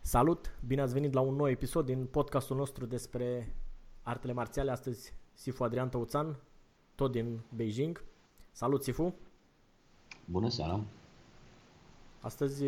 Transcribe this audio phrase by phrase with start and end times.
[0.00, 0.58] Salut!
[0.66, 3.54] Bine ați venit la un nou episod din podcastul nostru despre
[4.02, 4.70] artele marțiale.
[4.70, 6.36] Astăzi Sifu Adrian Tăuțan,
[6.94, 8.04] tot din Beijing.
[8.52, 9.14] Salut, Sifu!
[10.24, 10.80] Bună seara!
[12.20, 12.64] Astăzi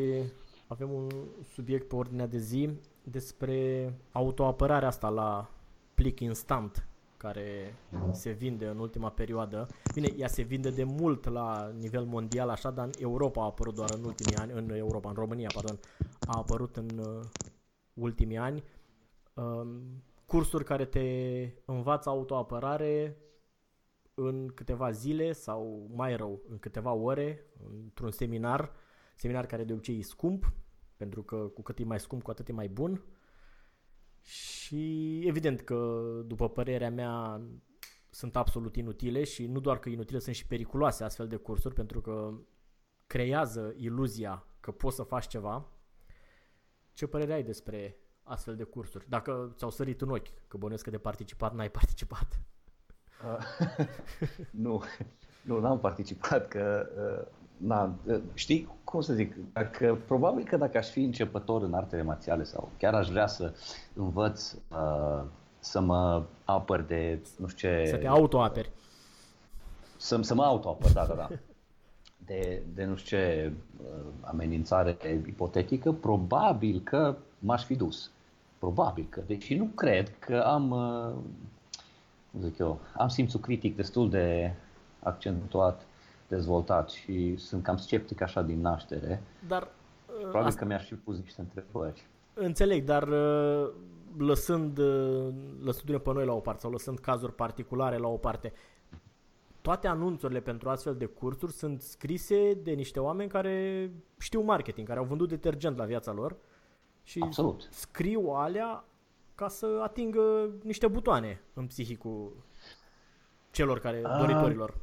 [0.66, 1.08] avem un
[1.52, 2.70] subiect pe ordinea de zi
[3.02, 5.50] despre autoapărarea asta la
[5.94, 6.87] plic instant
[7.18, 7.74] care
[8.12, 9.66] se vinde în ultima perioadă.
[9.94, 13.74] Bine, ea se vinde de mult la nivel mondial așa, dar în Europa a apărut
[13.74, 15.78] doar în ultimii ani, în Europa, în România, pardon,
[16.26, 17.24] a apărut în uh,
[17.94, 18.62] ultimii ani.
[19.34, 21.00] Um, cursuri care te
[21.64, 23.16] învață autoapărare
[24.14, 27.46] în câteva zile sau mai rău, în câteva ore,
[27.84, 28.72] într-un seminar,
[29.14, 30.52] seminar care de obicei e scump,
[30.96, 33.02] pentru că cu cât e mai scump, cu atât e mai bun.
[34.28, 37.40] Și evident că, după părerea mea,
[38.10, 42.00] sunt absolut inutile și nu doar că inutile, sunt și periculoase astfel de cursuri pentru
[42.00, 42.38] că
[43.06, 45.68] creează iluzia că poți să faci ceva.
[46.92, 49.08] Ce părere ai despre astfel de cursuri?
[49.08, 52.40] Dacă ți-au sărit în ochi, că bănuiesc că de participat n-ai participat.
[53.24, 53.86] Uh,
[54.64, 54.82] nu,
[55.42, 57.94] nu, n-am participat, că uh, na,
[58.34, 62.70] știi cum să zic, dacă, probabil că dacă aș fi începător în artele marțiale sau
[62.78, 63.54] chiar aș vrea să
[63.94, 65.24] învăț uh,
[65.58, 67.86] să mă apăr de nu știu ce...
[67.86, 68.70] Să te autoaperi.
[69.96, 71.28] Să, să mă autoapăr, da, da, da.
[72.26, 74.96] De, de nu știu ce uh, amenințare
[75.26, 78.10] ipotetică, probabil că m-aș fi dus.
[78.58, 81.14] Probabil că, deși nu cred că am, uh,
[82.30, 84.54] cum zic eu, am simțul critic destul de
[85.02, 85.86] accentuat
[86.28, 89.22] dezvoltat și sunt cam sceptic așa din naștere.
[89.48, 90.60] Dar uh, Probabil asta...
[90.60, 92.06] că mi-aș fi pus niște întrebări.
[92.34, 93.70] Înțeleg, dar uh,
[94.18, 95.28] lăsând, uh,
[95.62, 98.52] lăsându-ne pe noi la o parte sau lăsând cazuri particulare la o parte,
[99.60, 104.98] toate anunțurile pentru astfel de cursuri sunt scrise de niște oameni care știu marketing, care
[104.98, 106.36] au vândut detergent la viața lor
[107.02, 107.68] și Absolut.
[107.70, 108.84] scriu alea
[109.34, 112.32] ca să atingă niște butoane în psihicul
[113.50, 114.74] celor care, doritorilor.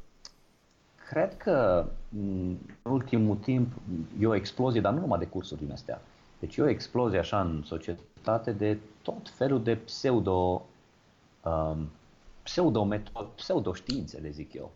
[1.08, 1.86] Cred că
[2.16, 3.72] în ultimul timp
[4.20, 6.00] e o explozie, dar nu numai de cursuri din astea.
[6.38, 10.66] Deci e o explozie așa în societate de tot felul de pseudo
[11.42, 11.88] um,
[12.42, 12.88] pseudo
[13.34, 14.70] pseudo-științe, le zic eu.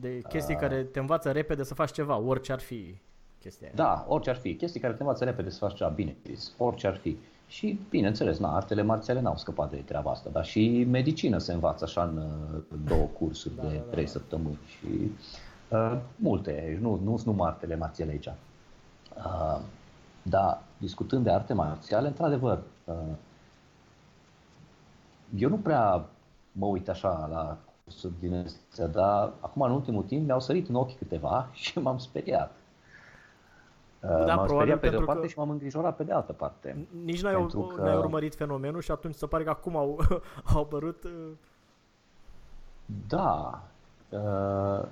[0.00, 2.96] De chestii uh, care te învață repede să faci ceva, orice ar fi
[3.40, 4.54] chestia Da, orice ar fi.
[4.54, 6.16] Chestii care te învață repede să faci ceva bine,
[6.56, 7.16] orice ar fi.
[7.50, 11.84] Și, bineînțeles, na, artele marțiale n-au scăpat de treaba asta, dar și medicină se învață
[11.84, 12.16] așa în,
[12.68, 15.12] în două cursuri da, de da, trei da, săptămâni și
[15.68, 18.26] uh, multe, nu, nu sunt numai artele marțiale aici.
[18.26, 19.60] Uh,
[20.22, 22.94] dar, discutând de arte marțiale, într-adevăr, uh,
[25.36, 26.04] eu nu prea
[26.52, 30.74] mă uit așa la cursuri din astea, dar acum, în ultimul timp, mi-au sărit în
[30.74, 32.54] ochi câteva și m-am speriat.
[34.00, 35.26] Da, m-am speriat pe de o parte că...
[35.26, 36.86] și m-am îngrijorat pe de altă parte.
[37.04, 37.82] Nici n-ai, că...
[37.82, 40.00] n-ai urmărit fenomenul și atunci se pare că acum au,
[40.54, 41.04] au apărut...
[41.04, 41.30] Uh,
[43.08, 43.62] da.
[44.08, 44.86] Uh,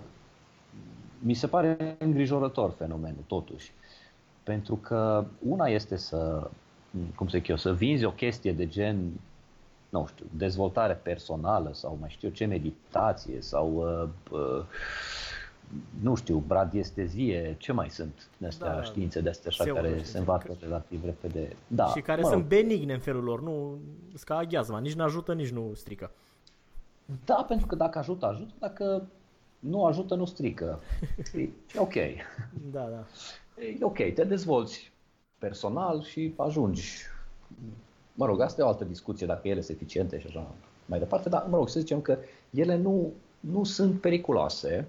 [1.19, 3.73] mi se pare îngrijorător fenomenul, totuși.
[4.43, 6.51] Pentru că una este să,
[7.15, 9.11] cum să zic eu, să vinzi o chestie de gen,
[9.89, 14.65] nu știu, dezvoltare personală sau mai știu ce, meditație sau uh, uh,
[16.01, 20.57] nu știu, bradiestezie, ce mai sunt astea da, științe de astea așa care se învață
[20.61, 21.57] relativ repede.
[21.67, 22.37] Da, și care mă rog.
[22.37, 23.79] sunt benigne în felul lor, nu
[24.25, 26.11] ca aghiazma, nici nu ajută, nici nu strică.
[27.25, 29.07] Da, pentru că dacă ajută, ajută, dacă
[29.59, 30.81] nu ajută, nu strică.
[31.35, 31.95] E ok.
[32.71, 33.05] Da, da.
[33.63, 34.93] E ok, te dezvolți
[35.39, 36.97] personal și ajungi.
[38.15, 40.55] Mă rog, asta e o altă discuție, dacă ele sunt eficiente și așa
[40.87, 42.19] mai departe, dar mă rog, să zicem că
[42.51, 44.89] ele nu, nu sunt periculoase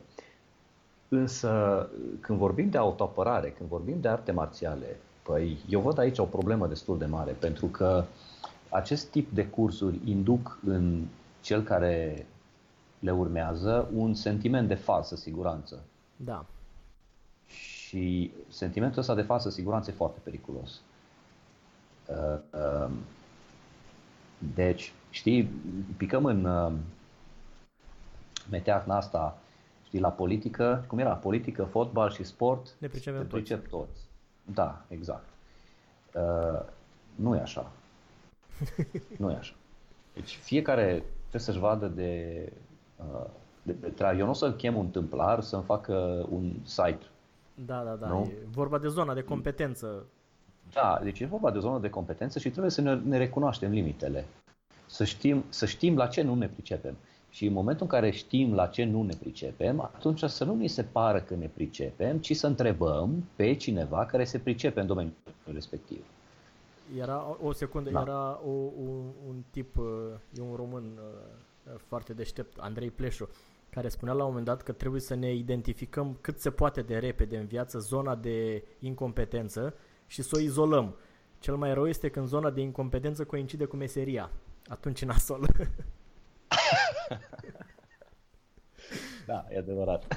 [1.10, 1.90] Însă,
[2.20, 6.68] când vorbim de autoapărare, când vorbim de arte marțiale, păi eu văd aici o problemă
[6.68, 8.04] destul de mare, pentru că
[8.70, 11.06] acest tip de cursuri induc în
[11.42, 12.26] cel care
[13.00, 15.80] le urmează un sentiment de falsă siguranță.
[16.16, 16.46] Da.
[17.46, 20.82] Și sentimentul ăsta de falsă siguranță e foarte periculos.
[22.06, 22.92] Uh, uh,
[24.56, 25.50] deci, știi,
[25.98, 26.72] picăm în uh,
[28.50, 29.38] meteahna asta,
[29.90, 33.32] știi, la politică, cum era, politică, fotbal și sport, ne pricepem toți.
[33.32, 34.02] Pricep toți.
[34.54, 35.26] Da, exact.
[36.14, 36.62] Uh,
[37.16, 37.72] nu e așa.
[39.20, 39.54] nu e așa.
[40.14, 42.44] Deci fiecare trebuie să-și vadă de,
[42.96, 43.26] uh,
[43.64, 44.18] de, de treabă.
[44.18, 47.06] Eu nu o să chem un tâmplar să-mi facă un site.
[47.66, 48.08] Da, da, da.
[48.08, 48.22] Nu?
[48.30, 50.06] E vorba de zona de competență.
[50.74, 54.26] Da, deci e vorba de zonă de competență și trebuie să ne, ne recunoaștem limitele.
[54.86, 56.96] Să știm, să știm la ce nu ne pricepem.
[57.30, 60.68] Și în momentul în care știm la ce nu ne pricepem, atunci să nu ni
[60.68, 65.14] se pară că ne pricepem, ci să întrebăm pe cineva care se pricepe în domeniul
[65.54, 66.04] respectiv.
[66.98, 68.02] Era o secundă, da.
[68.02, 68.50] era o,
[68.82, 69.86] un, un tip, uh,
[70.38, 73.30] e un român uh, foarte deștept, Andrei Pleșu,
[73.70, 76.98] care spunea la un moment dat că trebuie să ne identificăm cât se poate de
[76.98, 79.74] repede în viață zona de incompetență
[80.08, 80.96] și să o izolăm.
[81.40, 84.32] Cel mai rău este când zona de incompetență coincide cu meseria.
[84.68, 85.48] Atunci nasol.
[89.26, 90.08] da, e adevărat.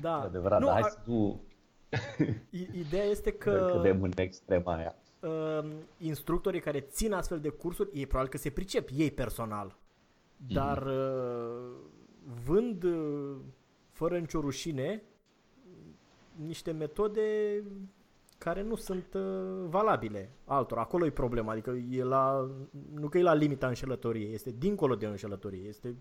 [0.00, 0.20] Da.
[0.22, 1.40] E adevărat, nu, dar hai să nu...
[2.72, 3.70] Ideea este că...
[3.76, 4.94] Cădem în extrema aia.
[5.20, 9.78] Uh, instructorii care țin astfel de cursuri, ei probabil că se pricep, ei personal.
[10.36, 11.70] Dar uh,
[12.44, 13.36] vând uh,
[13.90, 15.02] fără nicio rușine
[16.46, 17.20] niște metode
[18.38, 20.78] care nu sunt uh, valabile altor.
[20.78, 22.50] Acolo e problema, adică e la,
[22.94, 25.68] nu că e la limita înșelătoriei, este dincolo de înșelătorie.
[25.68, 25.96] Este...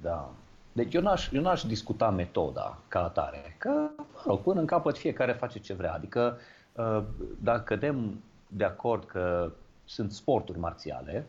[0.00, 0.30] Da.
[0.72, 4.98] Deci eu n-aș, eu n-aș discuta metoda ca atare, că, mă rog, până în capăt
[4.98, 5.92] fiecare face ce vrea.
[5.92, 6.38] Adică
[6.72, 7.02] uh,
[7.42, 9.52] dacă cădem de acord că
[9.84, 11.26] sunt sporturi marțiale,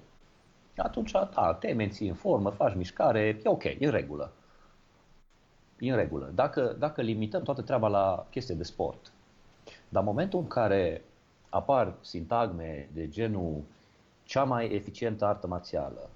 [0.77, 4.31] atunci, da, te menții în formă, faci mișcare, e ok, e în regulă.
[5.79, 6.31] E în regulă.
[6.35, 9.11] Dacă, dacă limităm toată treaba la chestii de sport,
[9.89, 11.01] dar în momentul în care
[11.49, 13.61] apar sintagme de genul
[14.23, 16.09] cea mai eficientă artă marțială,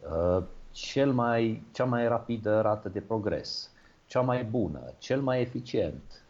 [0.00, 0.44] uh,
[0.74, 3.70] cel mai, cea mai rapidă rată de progres,
[4.06, 6.24] cea mai bună, cel mai eficient,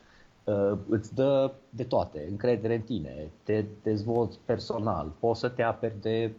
[0.44, 6.00] uh, îți dă de toate, încredere în tine, te dezvolți personal, poți să te aperi
[6.00, 6.32] de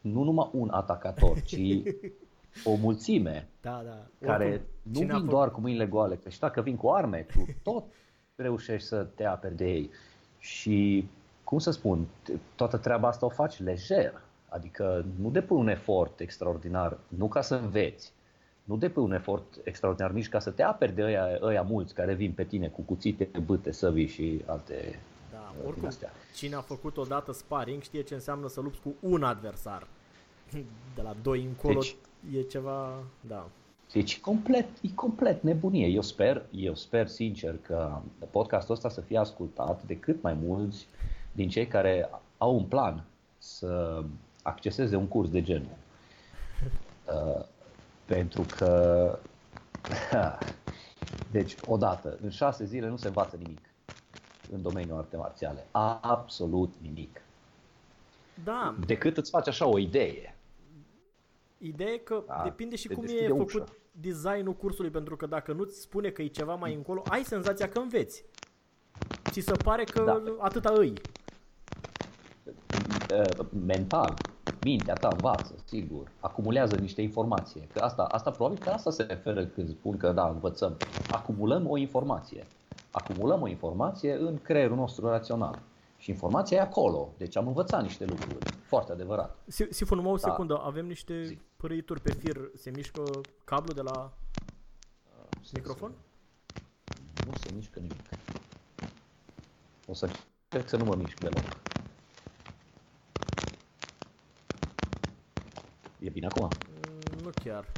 [0.00, 1.82] nu numai un atacator, ci
[2.70, 4.26] o mulțime da, da.
[4.26, 7.46] care Oricum, nu vin doar cu mâinile goale, că și dacă vin cu arme, tu
[7.62, 7.84] tot
[8.34, 9.90] reușești să te aperi de ei.
[10.38, 11.08] Și,
[11.44, 12.06] cum să spun,
[12.54, 14.22] toată treaba asta o faci lejer.
[14.52, 18.12] Adică nu depui un efort extraordinar, nu ca să înveți,
[18.64, 22.14] nu depui un efort extraordinar nici ca să te aperi de ăia, ăia mulți care
[22.14, 24.98] vin pe tine cu cuțite, băte, săvii și alte
[25.32, 26.10] da, uh, oricum, astea.
[26.34, 29.86] cine a făcut odată sparring știe ce înseamnă să lupți cu un adversar.
[30.94, 31.96] De la doi încolo deci,
[32.36, 33.48] e ceva, da.
[33.92, 35.86] Deci complet, e complet nebunie.
[35.86, 38.00] Eu sper, eu sper sincer că
[38.30, 40.86] podcastul ăsta să fie ascultat de cât mai mulți
[41.32, 43.04] din cei care au un plan
[43.38, 44.04] să
[44.42, 45.76] acceseze un curs de genul.
[47.06, 47.44] Uh,
[48.04, 49.18] pentru că,
[51.30, 53.60] deci, odată, în șase zile nu se învață nimic
[54.52, 55.66] în domeniul arte marțiale.
[56.00, 57.20] Absolut nimic.
[58.44, 58.74] Da.
[58.86, 60.36] Decât îți faci așa o idee.
[61.58, 63.64] Ideea e că da, depinde și cum e făcut ușa.
[63.90, 67.78] designul cursului, pentru că dacă nu-ți spune că e ceva mai încolo, ai senzația că
[67.78, 68.24] înveți.
[69.30, 70.22] Ți se pare că da.
[70.38, 70.92] atâta îi.
[73.66, 74.14] Mental,
[74.62, 77.68] mintea ta învață, sigur, acumulează niște informație.
[77.72, 80.76] Că asta, asta probabil că asta se referă când spun că da, învățăm.
[81.10, 82.46] Acumulăm o informație.
[82.90, 85.62] Acumulăm o informație în creierul nostru rațional.
[85.98, 87.12] Și informația e acolo.
[87.16, 88.38] Deci am învățat niște lucruri.
[88.62, 89.36] Foarte adevărat.
[89.46, 90.28] Sifu, numai o da.
[90.28, 90.60] secundă.
[90.64, 91.40] Avem niște Zic.
[91.56, 92.50] părăituri pe fir.
[92.54, 93.02] Se mișcă
[93.44, 94.12] cablul de la
[95.04, 95.92] uh, microfon?
[97.14, 98.08] Se, nu se mișcă nimic.
[99.86, 100.10] O să
[100.48, 101.71] încerc să nu mă mișc deloc.
[106.02, 106.48] E bine acum?
[106.68, 107.72] Mm, nu chiar.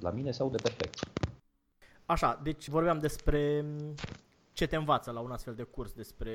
[0.00, 1.08] La mine se aude perfect.
[2.06, 3.64] Așa, deci vorbeam despre
[4.52, 6.32] ce te învață la un astfel de curs, despre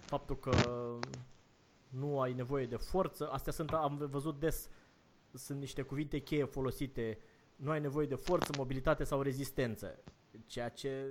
[0.00, 0.52] faptul că
[1.88, 3.28] nu ai nevoie de forță.
[3.30, 4.68] Astea sunt, am văzut des,
[5.32, 7.18] sunt niște cuvinte cheie folosite.
[7.56, 9.98] Nu ai nevoie de forță, mobilitate sau rezistență.
[10.46, 11.06] Ceea ce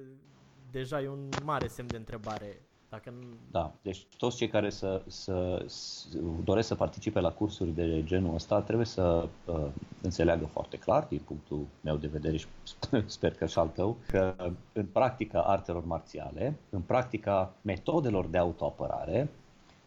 [0.72, 3.14] deja e un mare semn de întrebare Dacă...
[3.52, 8.34] Da, deci toți cei care să, să, să doresc să participe la cursuri de genul
[8.34, 9.68] ăsta trebuie să uh,
[10.02, 12.46] înțeleagă foarte clar, din punctul meu de vedere și
[13.06, 14.36] sper că și al tău, că
[14.74, 19.30] în practica artelor marțiale, în practica metodelor de autoapărare,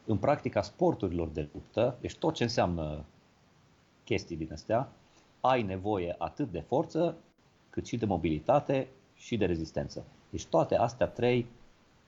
[0.06, 3.04] în practica sporturilor de luptă, deci tot ce înseamnă
[4.04, 4.88] chestii din astea,
[5.40, 7.16] ai nevoie atât de forță,
[7.70, 10.04] cât și de mobilitate și de rezistență.
[10.30, 11.46] Deci toate astea trei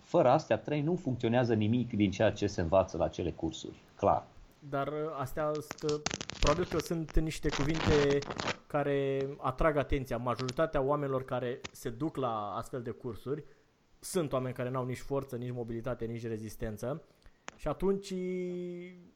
[0.06, 3.76] fără astea trei nu funcționează nimic din ceea ce se învață la cele cursuri.
[3.96, 4.26] Clar.
[4.58, 6.02] Dar uh, astea stă,
[6.40, 8.18] probabil că sunt niște cuvinte
[8.66, 10.16] care atrag atenția.
[10.16, 13.44] Majoritatea oamenilor care se duc la astfel de cursuri
[13.98, 17.02] sunt oameni care n-au nici forță, nici mobilitate, nici rezistență
[17.56, 18.10] și atunci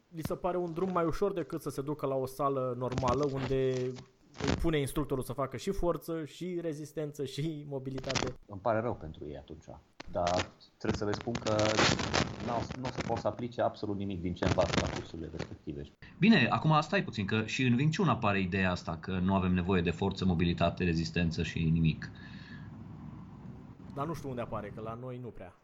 [0.08, 3.28] li se pare un drum mai ușor decât să se ducă la o sală normală
[3.32, 3.72] unde
[4.46, 8.34] îi pune instructorul să facă și forță, și rezistență, și mobilitate.
[8.46, 9.62] Îmi pare rău pentru ei atunci
[10.12, 11.56] dar trebuie să le spun că
[12.78, 15.82] nu o să pot să aplice absolut nimic din ce învață la cursurile respective.
[16.18, 19.52] Bine, acum stai puțin, că și în Wing Chun apare ideea asta că nu avem
[19.52, 22.10] nevoie de forță, mobilitate, rezistență și nimic.
[23.94, 25.54] Dar nu știu unde apare, că la noi nu prea.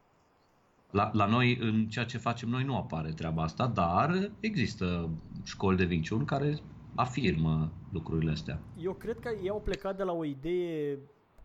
[0.90, 5.10] La, la noi, în ceea ce facem noi, nu apare treaba asta, dar există
[5.44, 6.58] școli de Wing Chun care
[6.94, 8.58] afirmă lucrurile astea.
[8.78, 10.98] Eu cred că ei au plecat de la o idee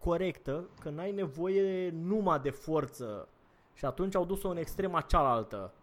[0.04, 3.28] corectă, că n-ai nevoie numai de forță
[3.74, 5.74] și atunci au dus-o în extrema cealaltă,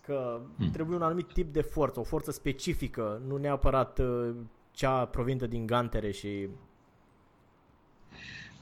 [0.00, 0.70] că hmm.
[0.70, 4.30] trebuie un anumit tip de forță, o forță specifică, nu neapărat uh,
[4.70, 6.48] cea provintă din gantere și...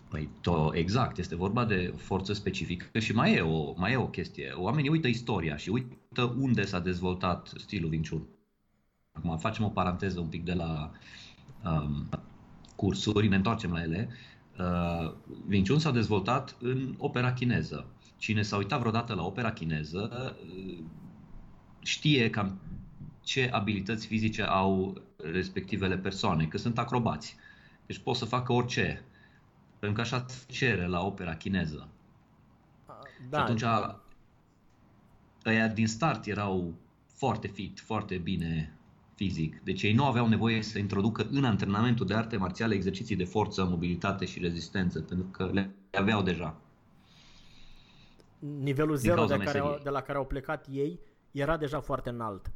[0.09, 4.09] Păi, to, exact, este vorba de forță specifică și mai e, o, mai e o
[4.09, 4.53] chestie.
[4.57, 8.23] Oamenii uită istoria și uită unde s-a dezvoltat stilul Wing Chun.
[9.13, 10.91] Acum facem o paranteză un pic de la
[11.65, 12.09] um,
[12.77, 14.09] cursuri, ne întoarcem la ele.
[14.59, 15.13] Uh,
[15.49, 17.87] Wing Chun s-a dezvoltat în opera chineză.
[18.17, 20.79] Cine s-a uitat vreodată la opera chineză uh,
[21.83, 22.59] știe cam
[23.23, 27.37] ce abilități fizice au respectivele persoane, că sunt acrobați.
[27.87, 29.03] Deci pot să facă orice.
[29.79, 31.89] Pentru că așa cere la opera chineză.
[33.29, 34.01] Da, și atunci da.
[35.47, 36.75] ăia din start erau
[37.07, 38.78] foarte fit, foarte bine
[39.19, 39.61] fizic.
[39.61, 43.65] Deci ei nu aveau nevoie să introducă în antrenamentul de arte marțiale exerciții de forță,
[43.65, 46.61] mobilitate și rezistență, pentru că le aveau deja.
[48.39, 52.53] Nivelul zero de, care, au, de la care au plecat ei era deja foarte înalt.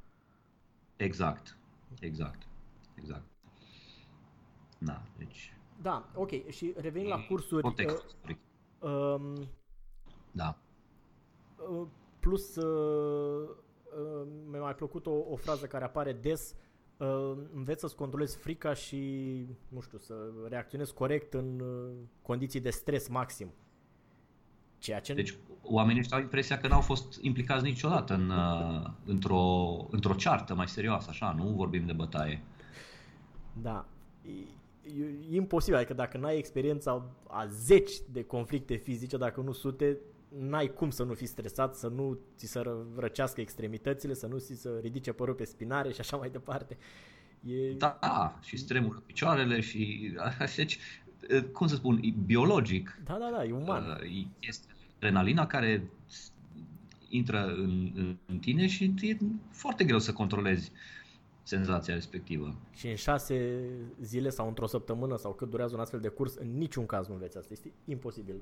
[0.97, 1.57] Exact,
[2.00, 2.47] exact,
[2.95, 3.26] exact.
[4.78, 5.57] Da, deci...
[5.83, 6.50] Da, ok.
[6.50, 7.62] Și revenim la cursuri.
[7.62, 8.04] Context.
[8.78, 9.49] Uh, um,
[10.31, 10.59] da.
[11.71, 11.87] Uh,
[12.21, 13.49] plus uh,
[13.99, 16.55] uh, mi-a mai plăcut o, o frază care apare des,
[16.97, 18.99] uh, înveți să-ți controlezi frica și,
[19.69, 20.15] nu știu, să
[20.49, 23.53] reacționezi corect în uh, condiții de stres maxim.
[24.79, 25.15] Ceea ce...
[25.15, 30.55] Deci oamenii ăștia au impresia că n-au fost implicați niciodată în, uh, într-o, într-o ceartă
[30.55, 32.43] mai serioasă, așa, nu vorbim de bătaie.
[33.63, 33.87] Da.
[34.23, 39.99] E, e imposibil, adică dacă n-ai experiența a zeci de conflicte fizice, dacă nu sute,
[40.39, 42.62] n-ai cum să nu fii stresat, să nu ți se
[42.97, 46.77] răcească extremitățile, să nu ți se ridice părul pe spinare și așa mai departe.
[47.45, 47.73] E...
[47.73, 50.12] Da, da, și stremură picioarele și
[50.57, 50.79] deci,
[51.53, 53.01] cum să spun, e biologic.
[53.05, 54.01] Da, da, da, e uman.
[54.39, 55.91] Este adrenalina care
[57.09, 57.93] intră în,
[58.27, 59.17] în tine și e
[59.51, 60.73] foarte greu să controlezi
[61.43, 62.57] senzația respectivă.
[62.71, 63.69] Și în șase
[64.01, 67.15] zile sau într-o săptămână sau cât durează un astfel de curs, în niciun caz nu
[67.15, 67.53] înveți asta.
[67.53, 68.35] Este imposibil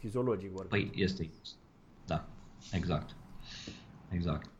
[0.00, 0.90] fiziologic vorbind.
[0.90, 1.30] Păi este,
[2.06, 2.28] da,
[2.72, 3.16] exact,
[4.08, 4.50] exact.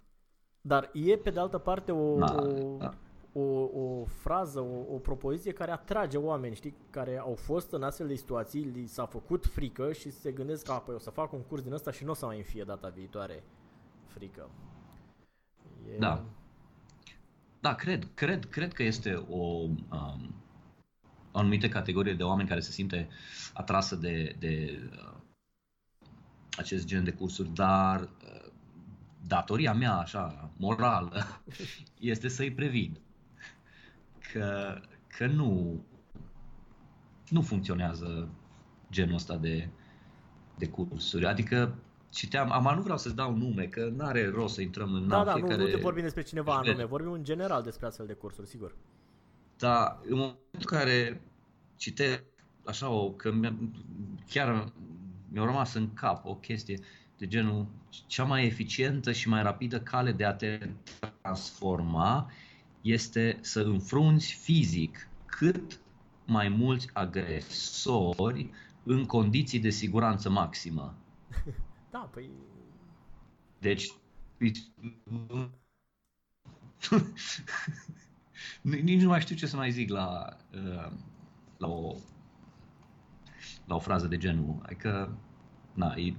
[0.61, 2.95] Dar e pe de altă parte o, da, o, da.
[3.33, 3.43] o,
[3.81, 8.15] o frază, o, o propoziție care atrage oameni, știi, care au fost în astfel de
[8.15, 11.63] situații, li s-a făcut frică și se gândesc că apoi o să fac un curs
[11.63, 13.43] din ăsta și nu o să mai fie data viitoare
[14.07, 14.51] frică.
[15.95, 15.99] E...
[15.99, 16.25] Da.
[17.61, 20.35] Da, cred, cred, cred că este o, um,
[21.33, 23.09] o anumită categorie de oameni care se simte
[23.55, 25.20] atrasă de, de uh,
[26.57, 28.51] acest gen de cursuri, dar uh,
[29.27, 31.43] datoria mea, așa, morală,
[32.13, 32.99] este să-i previn
[34.33, 34.79] că,
[35.17, 35.81] că nu,
[37.29, 38.29] nu funcționează
[38.91, 39.69] genul ăsta de,
[40.59, 41.27] de cursuri.
[41.27, 41.75] Adică
[42.11, 45.25] citeam, am nu vreau să-ți dau nume, că nu are rost să intrăm în Da,
[45.25, 45.57] da, fiecare...
[45.57, 48.75] nu, nu te vorbim despre cineva anume, vorbim în general despre astfel de cursuri, sigur.
[49.57, 51.23] Dar în momentul în care
[51.77, 52.23] citesc
[52.65, 53.33] așa o, că
[54.29, 54.73] chiar
[55.33, 56.79] mi-a rămas în cap o chestie
[57.19, 57.67] de genul
[58.07, 60.71] cea mai eficientă și mai rapidă cale de a te
[61.21, 62.31] transforma
[62.81, 65.81] este să înfrunți fizic cât
[66.27, 68.51] mai mulți agresori
[68.83, 70.95] în condiții de siguranță maximă.
[71.91, 72.31] Da, păi
[73.59, 73.93] Deci,
[78.63, 80.93] nici nu mai știu ce să mai zic la, uh,
[81.57, 81.97] la o
[83.67, 84.55] la o frază de genul.
[84.63, 85.13] Adică,
[85.75, 86.15] na, e...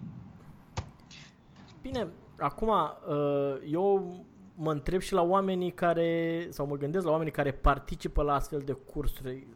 [1.81, 2.07] Bine,
[2.38, 4.15] acum, uh, eu
[4.55, 8.59] mă întreb și la oamenii care, sau mă gândesc la oamenii care participă la astfel
[8.59, 9.47] de cursuri.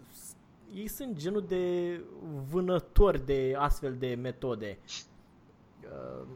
[0.74, 2.01] Ei sunt genul de
[2.50, 4.79] vânători de astfel de metode.
[5.84, 6.27] Uh,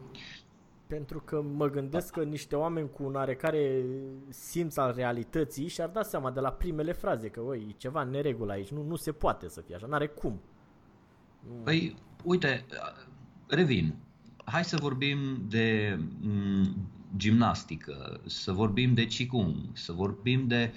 [0.88, 3.86] pentru că mă gândesc că niște oameni cu un oarecare
[4.30, 8.10] simț al realității și-ar da seama de la primele fraze că, oi, e ceva în
[8.10, 10.42] neregulă aici, nu, nu se poate să fie așa, n-are cum.
[11.64, 12.66] Păi, uite,
[13.48, 13.96] revin.
[14.46, 16.74] Hai să vorbim de m-
[17.18, 20.74] gimnastică, să vorbim de qigong, să vorbim de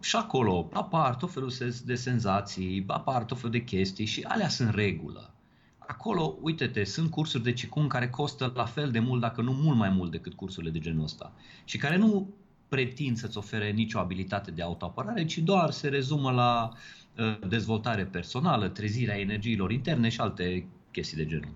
[0.00, 1.52] și acolo apar tot felul
[1.84, 5.34] de senzații, apar tot felul de chestii și alea sunt regulă.
[5.78, 9.76] Acolo, uite-te, sunt cursuri de Qigong care costă la fel de mult, dacă nu mult
[9.76, 11.32] mai mult decât cursurile de genul ăsta
[11.64, 12.34] și care nu
[12.68, 17.03] pretind să-ți ofere nicio abilitate de autoapărare, ci doar se rezumă la uh,
[17.48, 21.54] dezvoltare personală, trezirea energiilor interne și alte chestii de genul.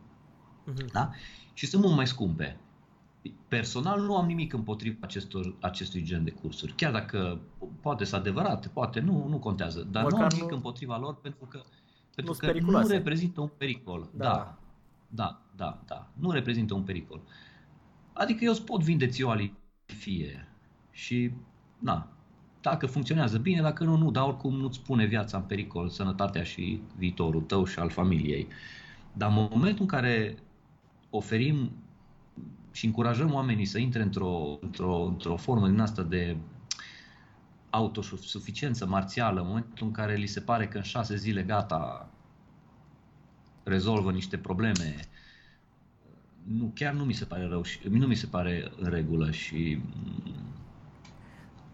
[0.72, 0.92] Uh-huh.
[0.92, 1.10] Da?
[1.52, 2.60] Și sunt mult mai scumpe.
[3.48, 6.72] Personal nu am nimic împotriva acestor, acestui gen de cursuri.
[6.72, 7.40] Chiar dacă
[7.80, 9.88] poate să adevărat, poate nu, nu contează.
[9.90, 10.56] Dar Măcar nu am nimic nu...
[10.56, 11.62] împotriva lor pentru că
[12.14, 12.86] pentru că periculoase.
[12.86, 14.10] nu reprezintă un pericol.
[14.16, 14.24] Da.
[14.24, 14.58] da.
[15.08, 16.10] Da, da, da.
[16.14, 17.20] Nu reprezintă un pericol.
[18.12, 20.48] Adică eu îți pot vinde ție o alifie
[20.90, 21.32] și,
[21.78, 22.12] na,
[22.60, 26.80] dacă funcționează bine, dacă nu, nu, dar oricum nu-ți pune viața în pericol, sănătatea și
[26.96, 28.48] viitorul tău și al familiei.
[29.12, 30.38] Dar în momentul în care
[31.10, 31.70] oferim
[32.72, 36.36] și încurajăm oamenii să intre într-o, într-o, într-o formă din asta de
[37.70, 42.10] autosuficiență marțială, în momentul în care li se pare că în șase zile gata,
[43.62, 44.96] rezolvă niște probleme,
[46.44, 49.78] nu, chiar nu mi se pare rău și nu mi se pare în regulă și
[49.80, 50.32] mm,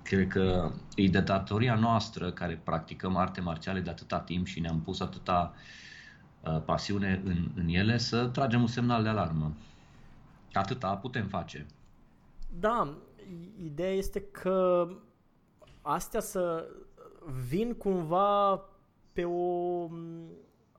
[0.05, 4.81] cred că e de datoria noastră care practicăm arte marțiale de atâta timp și ne-am
[4.81, 5.55] pus atâta
[6.41, 9.53] uh, pasiune în, în ele să tragem un semnal de alarmă.
[10.53, 11.67] Atâta putem face.
[12.59, 12.95] Da,
[13.63, 14.89] ideea este că
[15.83, 16.69] astea să
[17.49, 18.63] vin cumva
[19.13, 19.89] pe o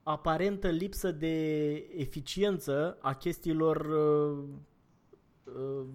[0.02, 4.44] aparentă lipsă de eficiență a chestiilor uh,
[5.44, 5.86] uh,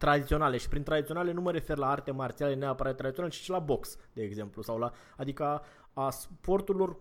[0.00, 3.58] tradiționale și prin tradiționale nu mă refer la arte marțiale neapărat tradiționale, ci și la
[3.58, 6.96] box, de exemplu, sau la, adică a sporturilor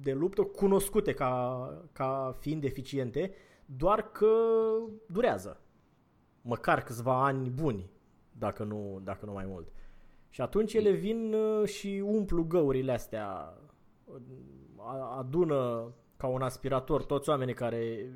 [0.00, 3.34] de luptă cunoscute ca, ca fiind eficiente,
[3.66, 4.26] doar că
[5.06, 5.60] durează.
[6.42, 7.90] Măcar câțiva ani buni,
[8.32, 9.72] dacă nu, dacă nu mai mult.
[10.28, 13.54] Și atunci ele vin uh, și umplu găurile astea,
[15.18, 18.12] adună ca un aspirator toți oamenii care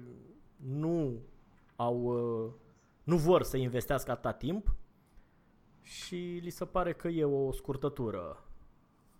[0.57, 1.21] nu
[1.77, 2.53] au, uh,
[3.11, 4.75] nu vor să investească atâta timp
[5.83, 8.45] și li se pare că e o scurtătură.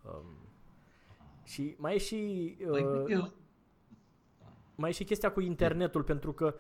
[0.05, 0.25] Um,
[1.43, 3.31] și mai e și uh,
[4.75, 6.55] mai e și chestia cu internetul, pentru că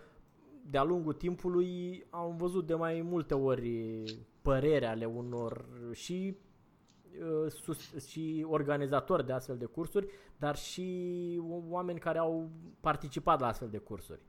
[0.71, 4.05] de-a lungul timpului am văzut de mai multe ori
[4.43, 6.37] părere ale unor și
[7.21, 13.47] uh, sus, și organizatori de astfel de cursuri, dar și oameni care au participat la
[13.47, 14.21] astfel de cursuri.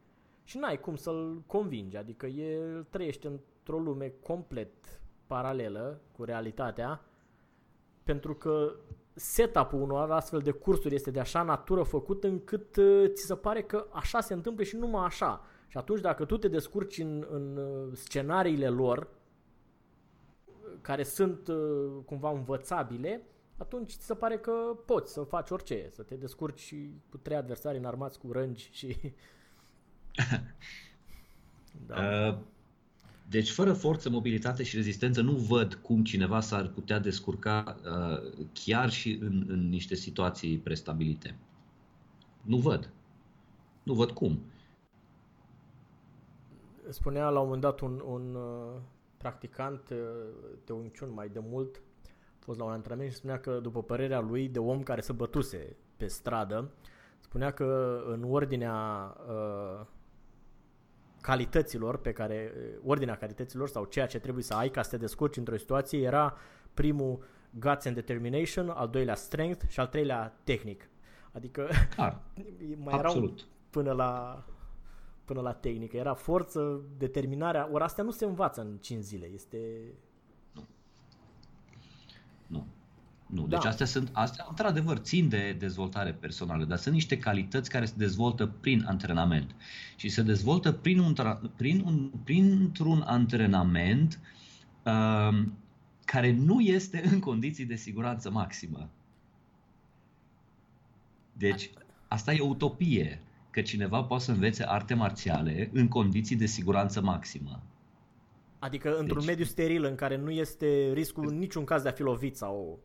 [0.44, 7.06] Și n-ai cum să-l convingi, adică el trăiește într-o lume complet paralelă cu realitatea,
[8.04, 8.76] pentru că
[9.14, 13.64] setup-ul unor astfel de cursuri este de așa natură făcut încât uh, ți se pare
[13.64, 15.46] că așa se întâmplă și numai așa.
[15.68, 19.08] Și atunci dacă tu te descurci în, în uh, scenariile lor,
[20.82, 23.24] care sunt uh, cumva învățabile,
[23.58, 24.52] atunci ți se pare că
[24.86, 28.96] poți să faci orice, să te descurci și cu trei adversari înarmați cu rângi și...
[31.88, 31.96] da.
[31.96, 32.38] uh,
[33.32, 38.90] deci fără forță, mobilitate și rezistență nu văd cum cineva s-ar putea descurca uh, chiar
[38.90, 41.36] și în, în niște situații prestabilite.
[42.42, 42.90] Nu văd.
[43.84, 44.42] Nu văd cum.
[46.90, 48.82] Spunea la un moment dat un, un uh,
[49.18, 49.98] practicant uh,
[50.66, 53.84] de Wing Chun mai de mult, a fost la un antrenament și spunea că, după
[53.84, 56.72] părerea lui, de om care se bătuse pe stradă,
[57.20, 59.86] spunea că în ordinea uh,
[61.22, 64.98] calităților pe care, uh, ordinea calităților sau ceea ce trebuie să ai ca să te
[64.98, 66.38] descurci într-o situație era
[66.74, 67.24] primul
[67.60, 70.90] guts and determination, al doilea strength și al treilea tehnic.
[71.32, 72.22] Adică Clar,
[72.84, 73.34] mai erau
[73.70, 74.44] până la
[75.26, 75.98] până la tehnică.
[75.98, 77.70] Era forță, determinarea.
[77.72, 79.30] Ori astea nu se învață în 5 zile.
[79.34, 79.58] Este...
[83.32, 83.42] Nu.
[83.42, 83.42] Nu.
[83.42, 83.70] Nu, deci da.
[83.70, 88.46] astea sunt, astea într-adevăr țin de dezvoltare personală, dar sunt niște calități care se dezvoltă
[88.48, 89.56] prin antrenament.
[89.96, 91.16] Și se dezvoltă prin un,
[91.56, 94.20] prin un, printr-un antrenament
[94.84, 95.44] uh,
[96.06, 98.90] care nu este în condiții de siguranță maximă.
[101.34, 101.70] Deci,
[102.08, 107.02] asta e o utopie, că cineva poate să învețe arte marțiale în condiții de siguranță
[107.02, 107.64] maximă.
[108.60, 111.92] Adică într-un deci, mediu steril în care nu este riscul în niciun caz de a
[111.92, 112.80] fi lovit sau...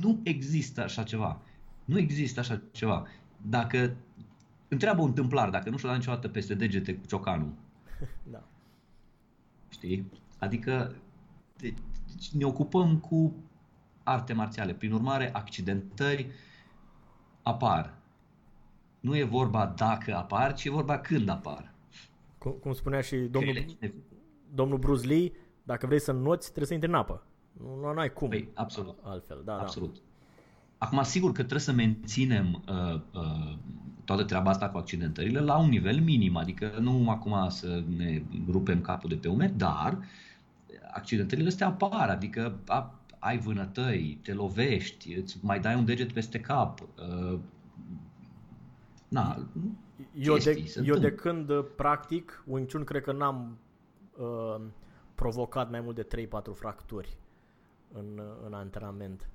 [0.00, 1.40] Nu există așa ceva.
[1.84, 3.06] Nu există așa ceva.
[3.36, 3.96] Dacă
[4.68, 7.52] întreabă un tâmplar dacă nu și-o dat niciodată peste degete cu ciocanul.
[8.32, 8.42] da.
[9.68, 10.10] Știi?
[10.38, 10.94] Adică
[11.56, 13.34] deci, ne ocupăm cu
[14.02, 14.74] arte marțiale.
[14.74, 16.30] Prin urmare, accidentări
[17.42, 17.94] apar.
[19.00, 21.74] Nu e vorba dacă apar, ci e vorba când apar.
[22.38, 23.76] Cum, cum spunea și domnul,
[24.54, 27.26] domnul Bruce Lee, dacă vrei să noți, trebuie să intri în apă.
[27.52, 28.28] Nu, nu ai cum.
[28.28, 28.98] Păi, absolut.
[29.02, 29.94] Altfel, da, absolut.
[29.94, 30.00] Da.
[30.78, 33.56] Acum, sigur că trebuie să menținem uh, uh,
[34.04, 38.80] toată treaba asta cu accidentările la un nivel minim, adică nu acum să ne rupem
[38.80, 39.98] capul de pe umeri, dar
[40.92, 46.40] accidentările astea apar, adică a, ai vânătăi, te lovești, îți mai dai un deget peste
[46.40, 46.80] cap.
[46.80, 47.38] Uh,
[49.08, 49.46] na,
[50.14, 53.58] eu, de, eu de când uh, practic Wing Chun cred că n-am
[54.18, 54.60] uh,
[55.14, 57.16] provocat mai mult de 3-4 fracturi
[57.92, 59.28] în, uh, în antrenament.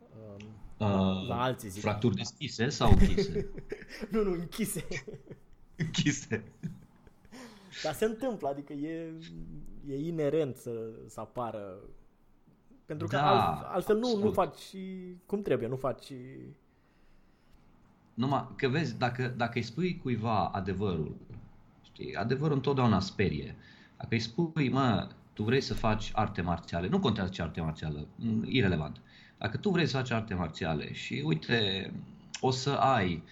[0.00, 0.44] Uh,
[0.78, 1.82] uh, la alții zic.
[1.82, 3.50] Fracturi deschise sau închise?
[4.12, 4.86] nu, nu, închise.
[5.76, 6.44] închise.
[7.82, 9.12] Dar se întâmplă, adică e,
[9.88, 11.78] e inerent să, să apară.
[12.86, 14.76] Pentru că da, alt, altfel nu, nu faci
[15.26, 16.12] cum trebuie, nu faci...
[18.14, 21.16] Numai că vezi, dacă, dacă îi spui cuiva adevărul,
[21.82, 23.56] știi, adevărul întotdeauna sperie.
[23.96, 25.08] Dacă îi spui, mă,
[25.40, 28.06] tu vrei să faci arte marțiale, nu contează ce arte marțială,
[28.44, 29.00] irrelevant.
[29.38, 31.92] Dacă tu vrei să faci arte marțiale și uite,
[32.40, 33.22] o să ai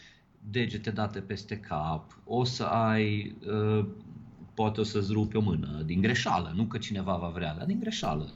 [0.50, 3.86] degete date peste cap, o să ai uh,
[4.54, 7.80] poate o să-ți rupi o mână din greșeală, nu că cineva va vrea, dar din
[7.80, 8.32] greșeală.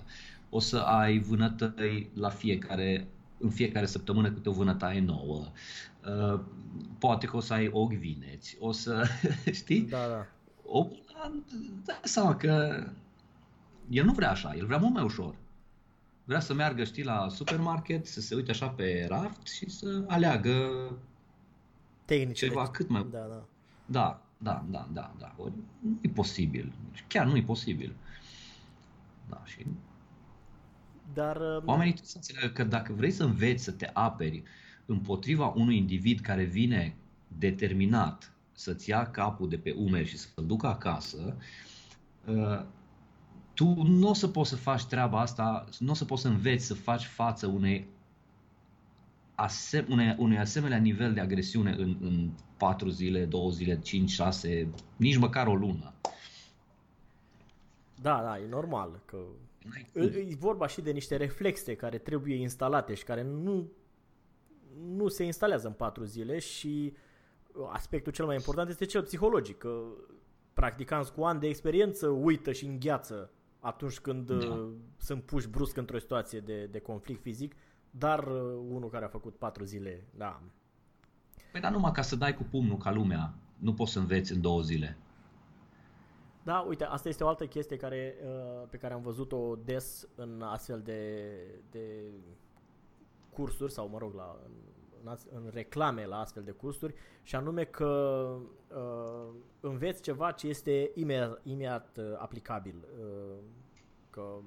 [0.51, 3.07] O să ai vânătăi la fiecare,
[3.39, 5.47] în fiecare săptămână câte o vânătaie nouă.
[6.07, 6.41] Uh,
[6.99, 9.05] poate că o să ai ochi vineți, o să,
[9.61, 9.81] știi?
[9.81, 10.27] Da, da.
[10.67, 10.87] O,
[11.85, 12.85] da seama că
[13.93, 15.35] el nu vrea așa, el vrea mult mai ușor.
[16.25, 20.71] Vrea să meargă, știi, la supermarket, să se uite așa pe raft și să aleagă
[22.05, 22.47] Tehnice.
[22.47, 23.07] ceva cât mai...
[23.11, 23.45] Da, da.
[23.87, 25.35] Da, da, da, da, da.
[25.39, 26.73] nu e posibil.
[27.07, 27.95] Chiar nu e posibil.
[29.29, 29.67] Da, și...
[31.15, 31.37] Dar...
[31.37, 34.43] Um, Oamenii trebuie să înțeleagă că dacă vrei să înveți să te aperi
[34.87, 36.95] împotriva unui individ care vine
[37.39, 41.37] determinat să-ți ia capul de pe umeri și să-l ducă acasă,
[42.27, 42.65] uh,
[43.63, 46.67] tu nu o să poți să faci treaba asta, nu o să poți să înveți
[46.67, 47.87] să faci față unei
[49.35, 54.69] asem- unei, unei asemenea nivel de agresiune în, în 4 zile, 2 zile, 5, 6,
[54.97, 55.93] nici măcar o lună.
[58.01, 59.19] Da, da, e normal că
[60.05, 63.71] e vorba și de niște reflexe care trebuie instalate și care nu,
[64.97, 66.93] nu se instalează în 4 zile și
[67.73, 69.83] aspectul cel mai important este cel psihologic, că
[70.53, 73.31] practicanți cu ani de experiență uită și îngheață
[73.63, 74.47] atunci când da.
[74.47, 77.55] Uh, sunt puși brusc într-o situație de, de conflict fizic
[77.95, 80.41] dar uh, unul care a făcut patru zile, da.
[81.53, 84.41] Păi dar numai ca să dai cu pumnul ca lumea, nu poți să înveți în
[84.41, 84.97] două zile.
[86.43, 90.43] Da, uite, asta este o altă chestie care, uh, pe care am văzut-o des în
[90.43, 91.31] astfel de,
[91.71, 92.13] de
[93.31, 94.39] cursuri sau, mă rog, la,
[95.05, 97.87] în, în reclame la astfel de cursuri și anume că
[98.69, 102.85] uh, înveți ceva ce este imediat, imediat uh, aplicabil.
[103.01, 103.39] Uh,
[104.11, 104.39] că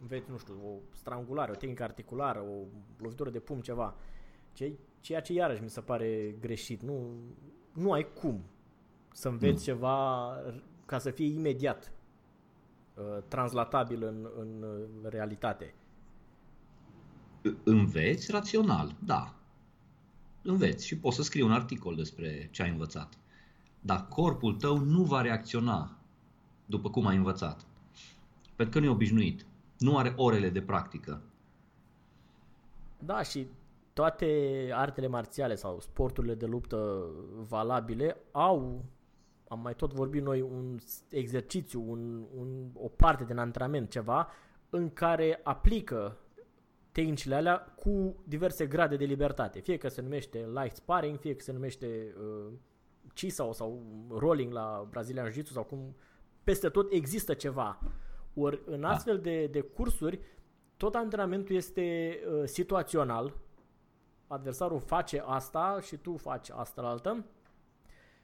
[0.00, 2.66] înveți, nu știu, o strangulare, o tehnică articulară, o
[2.98, 3.94] lovitură de pumn, ceva.
[4.52, 6.82] Ce, ceea ce iarăși mi se pare greșit.
[6.82, 7.12] Nu,
[7.72, 8.44] nu ai cum
[9.12, 9.74] să înveți nu.
[9.74, 10.32] ceva
[10.86, 11.92] ca să fie imediat
[12.94, 15.74] uh, translatabil în, în uh, realitate.
[17.64, 19.37] Înveți rațional, da.
[20.42, 23.18] Înveți și poți să scrii un articol despre ce ai învățat.
[23.80, 25.98] Dar corpul tău nu va reacționa
[26.66, 27.66] după cum ai învățat.
[28.56, 29.46] Pentru că nu e obișnuit
[29.78, 31.22] nu are orele de practică.
[32.98, 33.46] Da, și
[33.92, 37.06] toate artele marțiale sau sporturile de luptă
[37.48, 38.84] valabile au,
[39.48, 40.78] am mai tot vorbit noi, un
[41.10, 44.28] exercițiu, un, un, o parte din antrenament, ceva,
[44.70, 46.16] în care aplică
[46.98, 49.60] tehnicile alea cu diverse grade de libertate.
[49.60, 52.52] Fie că se numește light sparring, fie că se numește uh,
[53.14, 55.96] CISA sau rolling la Brazilian Jiu-Jitsu sau cum,
[56.44, 57.78] peste tot există ceva.
[58.34, 58.88] Ori în da.
[58.88, 60.20] astfel de, de cursuri
[60.76, 63.34] tot antrenamentul este uh, situațional.
[64.26, 67.24] Adversarul face asta și tu faci asta la altă.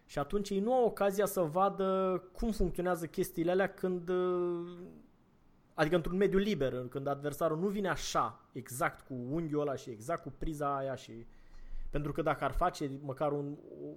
[0.06, 4.78] Și atunci ei nu au ocazia să vadă cum funcționează chestiile alea când uh,
[5.74, 10.22] Adică într-un mediu liber, când adversarul nu vine așa, exact cu unghiul ăla și exact
[10.22, 11.26] cu priza aia și...
[11.90, 13.56] Pentru că dacă ar face măcar un,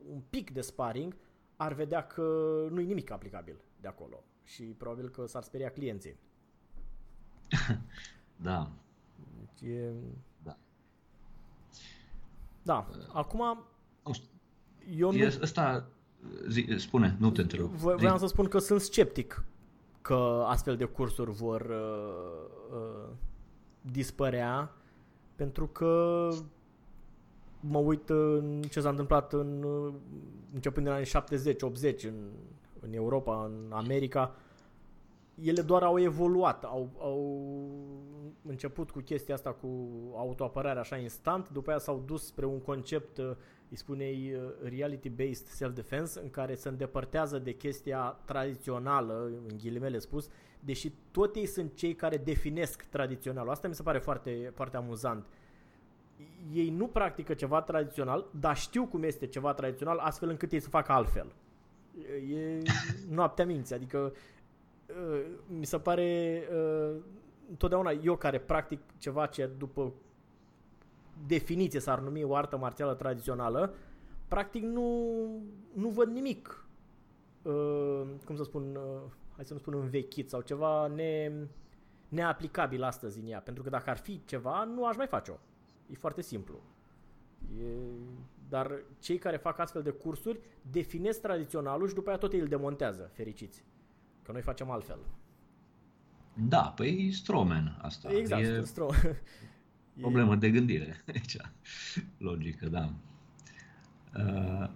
[0.09, 1.15] un pic de sparring,
[1.55, 2.21] ar vedea că
[2.69, 6.15] nu e nimic aplicabil de acolo și probabil că s-ar speria clienții.
[8.35, 8.71] da.
[9.39, 9.91] Deci e...
[10.43, 10.57] Da.
[12.61, 12.87] Da.
[13.13, 13.65] Acum...
[14.97, 15.25] Eu nu...
[15.41, 15.87] Asta...
[16.47, 17.65] Zi, spune, nu te întreb.
[17.65, 19.43] Vreau să spun că sunt sceptic
[20.07, 23.09] că astfel de cursuri vor uh, uh,
[23.81, 24.71] dispărea
[25.35, 26.29] pentru că
[27.59, 29.65] mă uit în ce s-a întâmplat în,
[30.53, 32.29] începând din anii 70-80 în,
[32.79, 34.35] în Europa, în America,
[35.41, 37.39] ele doar au evoluat, au, au
[38.45, 39.67] început cu chestia asta cu
[40.15, 43.21] autoapărare așa instant, după aia s-au dus spre un concept,
[43.69, 50.91] îi spunei reality-based self-defense, în care se îndepărtează de chestia tradițională, în ghilimele spus, deși
[51.11, 53.51] tot ei sunt cei care definesc tradiționalul.
[53.51, 55.25] Asta mi se pare foarte, foarte amuzant.
[56.53, 60.69] Ei nu practică ceva tradițional, dar știu cum este ceva tradițional, astfel încât ei să
[60.69, 61.33] facă altfel.
[62.33, 62.61] E
[63.09, 64.13] noaptea minții, adică
[64.87, 66.95] Uh, mi se pare uh,
[67.49, 69.93] întotdeauna eu care practic ceva ce după
[71.27, 73.73] definiție s-ar numi o artă marțială tradițională,
[74.27, 75.11] practic nu,
[75.73, 76.67] nu văd nimic,
[77.41, 78.79] uh, cum să spun,
[79.35, 81.31] hai să nu spun învechit sau ceva ne,
[82.07, 83.39] neaplicabil astăzi în ea.
[83.39, 85.35] Pentru că dacă ar fi ceva, nu aș mai face-o.
[85.91, 86.59] E foarte simplu.
[87.59, 87.63] E...
[88.49, 90.39] Dar cei care fac astfel de cursuri
[90.71, 93.63] definesc tradiționalul și după aia tot ei îl demontează, fericiți.
[94.23, 94.99] Că noi facem altfel.
[96.33, 98.13] Da, păi Stroman asta.
[98.13, 99.21] Exact, e Stroman.
[99.99, 101.37] Problemă de gândire aici.
[102.17, 102.93] Logică, da.
[104.17, 104.69] Uh,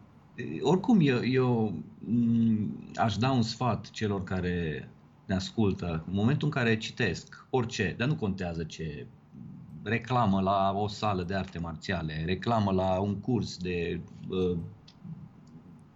[0.62, 4.90] oricum, eu, eu mm, aș da un sfat celor care
[5.26, 9.08] ne ascultă, în momentul în care citesc orice, dar nu contează ce,
[9.84, 14.58] reclamă la o sală de arte marțiale, reclamă la un curs de uh,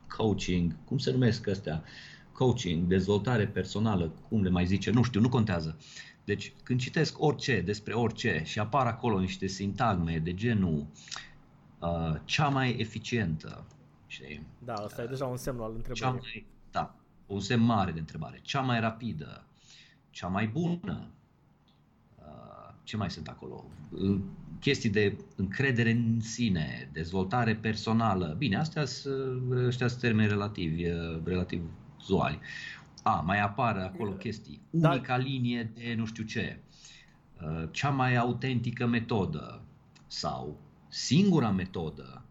[0.08, 5.22] coaching, cum se numesc astea, uh, coaching, dezvoltare personală, cum le mai zice, nu știu,
[5.22, 5.78] nu contează.
[6.26, 10.88] Deci când citesc orice despre orice și apar acolo niște sintagme de genul
[11.80, 13.66] uh, cea mai eficientă,
[14.08, 14.46] știi?
[14.60, 16.02] Da, asta uh, e deja un semn al întrebării.
[16.02, 18.40] Cea mai, da, un semn mare de întrebare.
[18.42, 19.46] Cea mai rapidă,
[20.10, 21.12] cea mai bună,
[22.16, 23.66] uh, ce mai sunt acolo?
[24.60, 28.36] Chestii de încredere în sine, dezvoltare personală.
[28.38, 31.62] Bine, astea sunt termeni relativi, uh, relativ
[31.98, 32.40] vizuali.
[33.08, 34.62] A, mai apar acolo chestii.
[34.70, 34.90] Da.
[34.90, 35.24] Unica da.
[35.24, 36.60] linie de nu știu ce.
[37.42, 39.62] Uh, cea mai autentică metodă
[40.08, 42.24] sau singura metodă.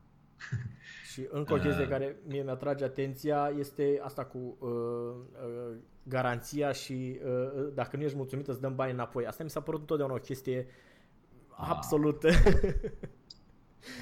[1.13, 6.73] Și încă o chestie uh, care mie mi-atrage atenția este asta cu uh, uh, garanția
[6.73, 9.27] și uh, dacă nu ești mulțumit îți dăm bani înapoi.
[9.27, 10.67] Asta mi s-a părut întotdeauna o chestie
[11.49, 12.29] a, absolută.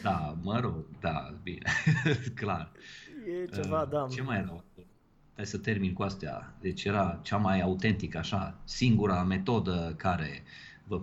[0.03, 1.71] Da, mă rog, da, bine,
[2.41, 2.73] clar.
[3.43, 4.07] E ceva, uh, da.
[4.11, 4.65] Ce mai era?
[5.37, 6.55] Hai să termin cu astea.
[6.61, 10.43] Deci era cea mai autentică, așa, singura metodă care
[10.87, 11.03] vă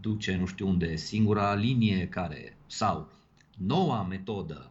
[0.00, 3.10] duce nu știu unde, singura linie care, sau
[3.56, 4.70] noua metodă.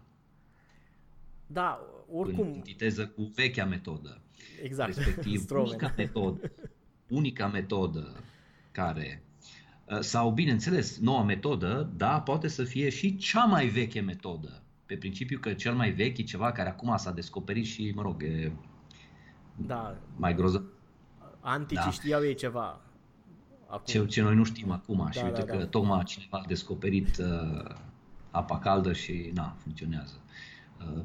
[1.48, 1.80] Da,
[2.12, 2.48] oricum.
[2.48, 4.22] În antiteză cu vechea metodă.
[4.64, 4.96] Exact.
[4.96, 6.52] Respectiv, unica metodă,
[7.08, 8.24] unica metodă
[8.72, 9.24] care
[9.90, 14.64] ă, sau, bineînțeles, noua metodă, da, poate să fie și cea mai veche metodă.
[14.86, 18.24] Pe principiu că cel mai vechi e ceva care acum s-a descoperit și, mă rog,
[18.24, 18.52] e
[19.66, 19.96] da.
[20.16, 20.64] mai grozav.
[21.40, 21.92] Anticii da.
[21.92, 22.80] știau ei ceva.
[23.66, 23.84] Acum.
[23.86, 25.66] Ce, ce noi nu știm acum da, și uite da, că da.
[25.66, 27.76] tocmai cineva a descoperit uh,
[28.32, 30.20] apa caldă și na, funcționează.
[30.80, 31.02] Uh,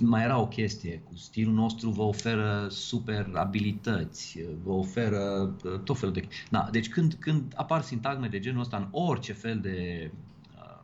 [0.00, 5.98] mai era o chestie, cu stilul nostru vă oferă super abilități, vă oferă uh, tot
[5.98, 6.28] felul de...
[6.50, 10.10] Na, deci când, când apar sintagme de genul ăsta în orice fel de
[10.56, 10.80] uh,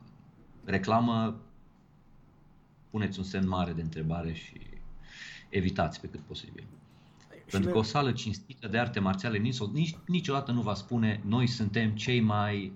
[0.64, 1.40] reclamă,
[2.90, 4.60] puneți un semn mare de întrebare și
[5.56, 6.64] evitați pe cât posibil.
[7.30, 11.46] Și Pentru că o sală cinstită de arte marțiale nici, niciodată nu va spune noi
[11.46, 12.72] suntem cei mai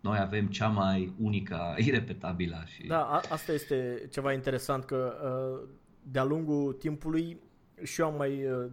[0.00, 2.86] noi avem cea mai unică, irepetabilă și...
[2.86, 5.68] Da, a, asta este ceva interesant că uh,
[6.02, 7.40] de-a lungul timpului
[7.82, 8.66] și eu am mai uh,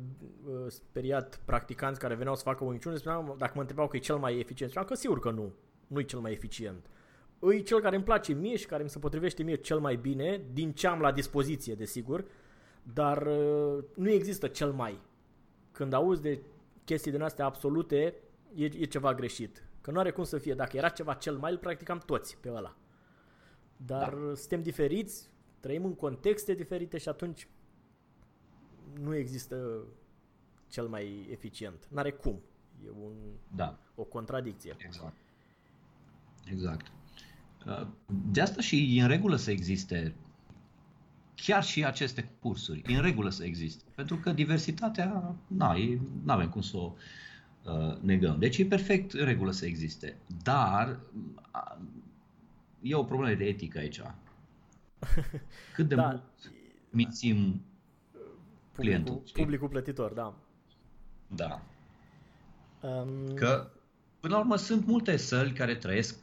[0.46, 4.00] uh, speriat practicanți care veneau să facă Wing Chun, spuneam, dacă mă întrebau că e
[4.00, 5.54] cel mai eficient, spuneam că sigur că nu,
[5.88, 6.86] nu e cel mai eficient.
[7.52, 10.42] E cel care îmi place mie și care mi se potrivește mie cel mai bine,
[10.54, 12.26] din ce am la dispoziție, desigur,
[12.84, 15.00] dar uh, nu există cel mai.
[15.72, 16.42] Când auzi de
[16.84, 18.16] chestii din astea absolute,
[18.56, 19.64] e, e ceva greșit.
[19.82, 20.54] Că nu are cum să fie.
[20.54, 22.76] Dacă era ceva cel mai, îl practicam toți pe ăla.
[23.86, 24.36] Dar da.
[24.36, 27.48] suntem diferiți, trăim în contexte diferite și atunci
[29.00, 29.84] nu există
[30.68, 31.88] cel mai eficient.
[31.90, 32.42] N-are cum.
[32.86, 33.14] E un,
[33.56, 33.80] da.
[33.96, 34.76] o contradicție.
[34.78, 35.16] Exact.
[36.46, 36.92] Exact.
[37.66, 37.88] Uh,
[38.32, 40.16] de asta și e în regulă să existe
[41.44, 42.82] chiar și aceste cursuri.
[42.86, 43.84] E în regulă să existe.
[43.96, 45.76] Pentru că diversitatea, na,
[46.24, 46.94] nu avem cum să o
[47.64, 48.40] uh, negăm.
[48.40, 50.18] Deci e perfect în regulă să existe.
[50.44, 51.00] Dar
[51.54, 51.78] uh,
[52.82, 54.02] e o problemă de etică aici.
[55.76, 56.06] Cât de da.
[56.06, 56.24] mult
[56.90, 57.62] mințim
[58.74, 59.14] clientul.
[59.14, 60.34] Publicul, publicul plătitor, da.
[61.28, 61.62] Da.
[62.82, 63.34] Um...
[63.34, 63.72] Că,
[64.20, 66.20] până la urmă, sunt multe săli care trăiesc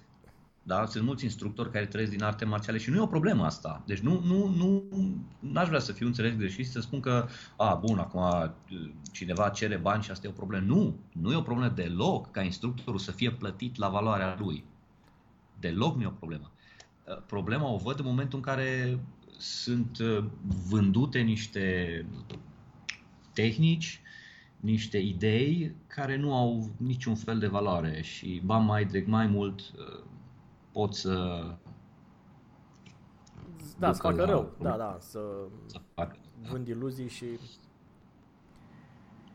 [0.68, 0.86] da?
[0.86, 3.82] Sunt mulți instructori care trăiesc din arte marțiale și nu e o problemă asta.
[3.86, 4.84] Deci nu, nu, nu,
[5.38, 7.26] n-aș vrea să fiu înțeles greșit și să spun că,
[7.56, 8.54] a, bun, acum
[9.12, 10.64] cineva cere bani și asta e o problemă.
[10.66, 14.64] Nu, nu e o problemă deloc ca instructorul să fie plătit la valoarea lui.
[15.60, 16.52] Deloc nu e o problemă.
[17.26, 18.98] Problema o văd în momentul în care
[19.38, 19.98] sunt
[20.68, 22.06] vândute niște
[23.32, 24.00] tehnici
[24.60, 29.60] niște idei care nu au niciun fel de valoare și ba mai de mai mult
[29.60, 30.04] uh,
[30.78, 31.44] pot să
[33.78, 35.20] da, să facă rău, da, da, să,
[35.66, 36.16] să facă,
[36.50, 36.70] vând da.
[36.70, 37.38] iluzii și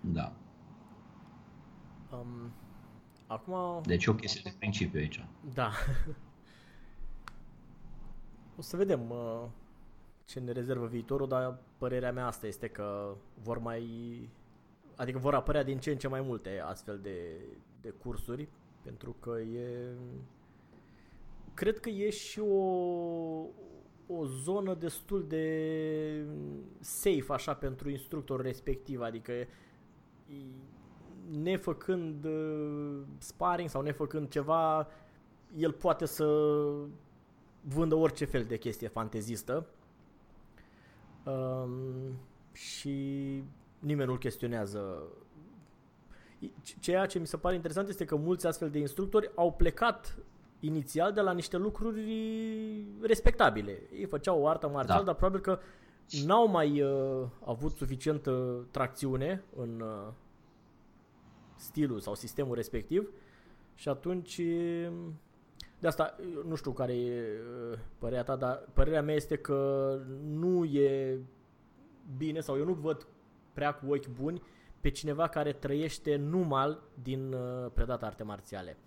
[0.01, 0.33] da.
[2.11, 2.51] Um,
[3.27, 3.81] acum...
[3.85, 5.25] Deci o chestie de principiu aici.
[5.53, 5.71] Da.
[8.59, 9.43] o să vedem uh,
[10.25, 13.89] ce ne rezervă viitorul, dar părerea mea asta este că vor mai
[14.95, 17.39] adică vor apărea din ce în ce mai multe astfel de,
[17.81, 18.47] de cursuri,
[18.83, 19.93] pentru că e...
[21.53, 22.63] Cred că e și o,
[24.07, 26.25] o zonă destul de
[26.79, 29.33] safe așa pentru instructor respectiv, adică
[31.31, 34.87] nefăcând uh, sparring sau nefăcând ceva,
[35.55, 36.25] el poate să
[37.61, 39.67] vândă orice fel de chestie fantezistă.
[41.25, 42.17] Um,
[42.51, 42.93] și
[43.79, 45.03] nimeni nu-l chestionează.
[46.79, 50.17] Ceea ce mi se pare interesant este că mulți astfel de instructori au plecat
[50.65, 52.01] inițial de la niște lucruri
[53.01, 53.81] respectabile.
[53.93, 55.05] Ei făceau o artă marțială, da.
[55.05, 55.59] dar probabil că
[56.25, 60.13] n-au mai uh, avut suficientă tracțiune în uh,
[61.55, 63.09] stilul sau sistemul respectiv
[63.75, 64.41] și atunci
[65.83, 66.15] de asta
[66.47, 67.21] nu știu care e
[67.71, 71.19] uh, părerea ta, dar părerea mea este că nu e
[72.17, 73.07] bine sau eu nu văd
[73.53, 74.41] prea cu ochi buni
[74.81, 78.77] pe cineva care trăiește numai din uh, predat arte marțiale.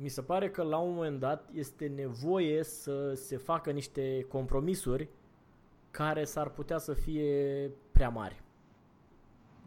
[0.00, 5.08] Mi se pare că la un moment dat este nevoie să se facă niște compromisuri
[5.90, 8.42] care s-ar putea să fie prea mari.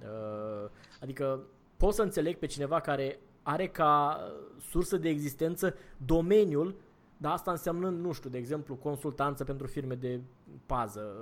[0.02, 0.70] Uh,
[1.02, 1.44] adică
[1.78, 4.20] pot să înțeleg pe cineva care are ca
[4.60, 6.76] sursă de existență domeniul
[7.22, 10.22] dar asta înseamnă, nu știu, de exemplu, consultanță pentru firme de
[10.66, 11.16] pază,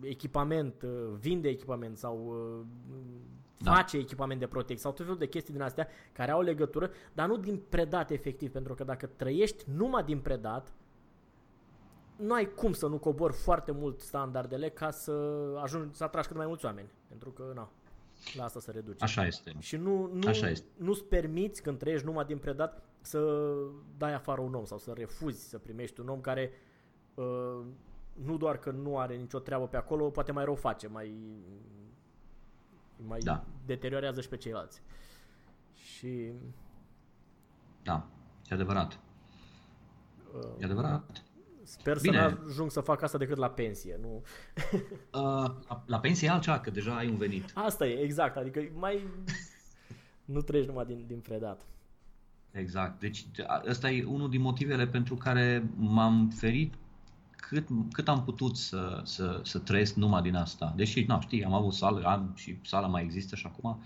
[0.00, 0.82] echipament,
[1.20, 2.36] vinde echipament sau
[3.58, 3.74] da.
[3.74, 7.28] face echipament de protecție sau tot felul de chestii din astea care au legătură, dar
[7.28, 10.72] nu din predat efectiv, pentru că dacă trăiești numai din predat,
[12.16, 15.12] nu ai cum să nu cobori foarte mult standardele ca să
[15.62, 17.70] ajungi să atragi cât mai mulți oameni, pentru că, na,
[18.36, 19.04] la asta se reduce.
[19.04, 19.52] Așa este.
[19.58, 20.66] Și nu, nu, Așa este.
[20.76, 23.52] nu-ți permiți când trăiești numai din predat să
[23.96, 26.50] dai afară un om sau să refuzi să primești un om care
[27.14, 27.64] uh,
[28.12, 31.14] nu doar că nu are nicio treabă pe acolo, poate mai rău face, mai,
[33.06, 33.44] mai da.
[33.66, 34.82] deteriorează și pe ceilalți.
[35.74, 36.32] Și...
[37.82, 38.06] Da,
[38.50, 38.98] e adevărat.
[40.34, 41.24] Uh, e adevărat.
[41.62, 42.18] Sper Bine.
[42.18, 44.22] să nu ajung să fac asta decât la pensie, nu?
[45.20, 47.52] uh, la, la pensie e altceva, că deja ai un venit.
[47.54, 49.06] Asta e, exact, adică mai
[50.24, 51.66] nu treci numai din, din predat.
[52.50, 53.00] Exact.
[53.00, 53.26] Deci
[53.66, 56.74] ăsta e unul din motivele pentru care m-am ferit
[57.36, 60.72] cât, cât am putut să, să, să trăiesc numai din asta.
[60.76, 63.82] Deși, nu știi, am avut sală, am și sala mai există și acum,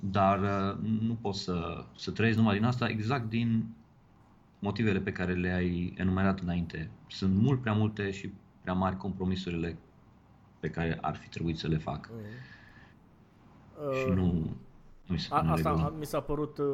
[0.00, 3.74] dar uh, nu pot să, să trăiesc numai din asta exact din
[4.58, 6.90] motivele pe care le-ai enumerat înainte.
[7.06, 9.78] Sunt mult prea multe și prea mari compromisurile
[10.60, 12.10] pe care ar fi trebuit să le fac.
[12.12, 12.18] Mm.
[13.94, 14.56] Și nu,
[15.06, 16.66] mi se A, asta a, mi s-a părut uh,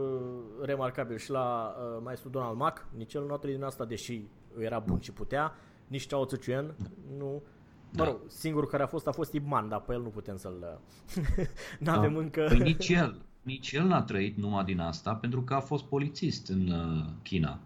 [0.62, 4.22] remarcabil și la uh, maestru Donald Mac, nici el nu a din asta, deși
[4.59, 5.55] era bun și putea,
[5.87, 6.89] nici Chao Tzuchuan, da.
[7.18, 7.43] nu.
[7.91, 8.03] Da.
[8.05, 10.80] Mă rog, singurul care a fost a fost Ibman, dar pe el nu putem să-l...
[11.80, 12.18] nu avem da.
[12.18, 12.45] încă...
[12.49, 16.49] Păi nici el, nici el n-a trăit numai din asta, pentru că a fost polițist
[16.49, 17.59] în uh, China.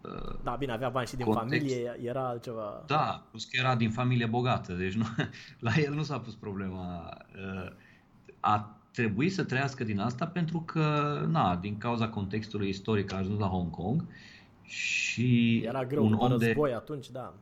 [0.00, 1.66] Uh, da, bine, avea bani și din context.
[1.66, 2.82] familie, era altceva.
[2.86, 5.04] Da, plus că era din familie bogată, deci nu,
[5.66, 7.16] la el nu s-a pus problema.
[7.34, 7.72] Uh,
[8.40, 13.38] a trebui să trăiască din asta pentru că, na, din cauza contextului istoric a ajuns
[13.38, 14.04] la Hong Kong
[14.70, 17.34] și Era greu un după om de, război atunci, da.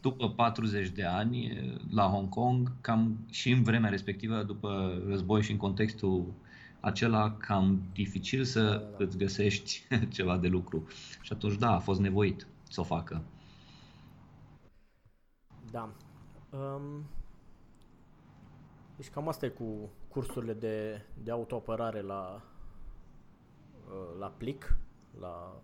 [0.00, 1.52] după 40 de ani
[1.90, 6.32] la Hong Kong, cam și în vremea respectivă, după război și în contextul
[6.80, 9.04] acela, cam dificil să Da, da, da.
[9.04, 10.86] îți găsești ceva de lucru.
[11.20, 13.22] Și atunci, da, a fost nevoit să o facă.
[15.70, 15.90] Da.
[16.50, 17.06] Um,
[18.96, 22.42] deci cam asta e cu cursurile de, de autoapărare la,
[23.88, 24.76] uh, la plic,
[25.20, 25.62] la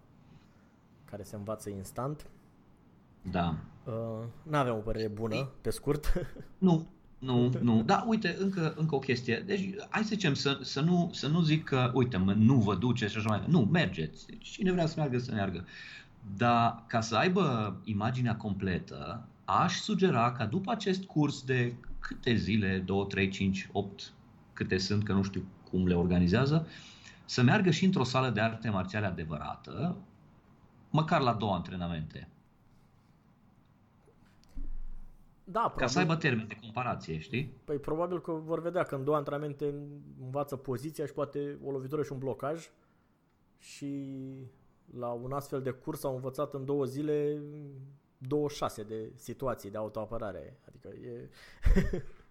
[1.12, 2.26] care se învață instant.
[3.22, 3.56] Da.
[3.84, 6.12] Uh, n-aveam o părere bună, pe scurt.
[6.58, 6.86] Nu,
[7.28, 7.82] nu, nu.
[7.82, 9.42] Da, uite, încă, încă o chestie.
[9.46, 12.74] Deci, hai să zicem, să, să, nu, să nu zic că, uite, mă, nu vă
[12.74, 13.58] duceți și așa mai departe.
[13.58, 14.26] Nu, mergeți.
[14.26, 15.64] Deci, cine vrea să meargă, să meargă.
[16.36, 22.82] Dar ca să aibă imaginea completă, aș sugera ca după acest curs de câte zile,
[22.86, 24.12] 2, 3, 5, 8,
[24.52, 26.66] câte sunt, că nu știu cum le organizează,
[27.24, 29.96] să meargă și într-o sală de arte marțiale adevărată,
[30.92, 32.28] măcar la două antrenamente.
[35.44, 37.52] Da, Ca probabil, să aibă termen de comparație, știi?
[37.64, 39.74] păi, probabil că vor vedea că în două antrenamente
[40.20, 42.70] învață poziția și poate o lovitură și un blocaj
[43.58, 44.24] și
[44.98, 47.42] la un astfel de curs au învățat în două zile
[48.18, 50.58] 26 de situații de autoapărare.
[50.68, 51.28] Adică e...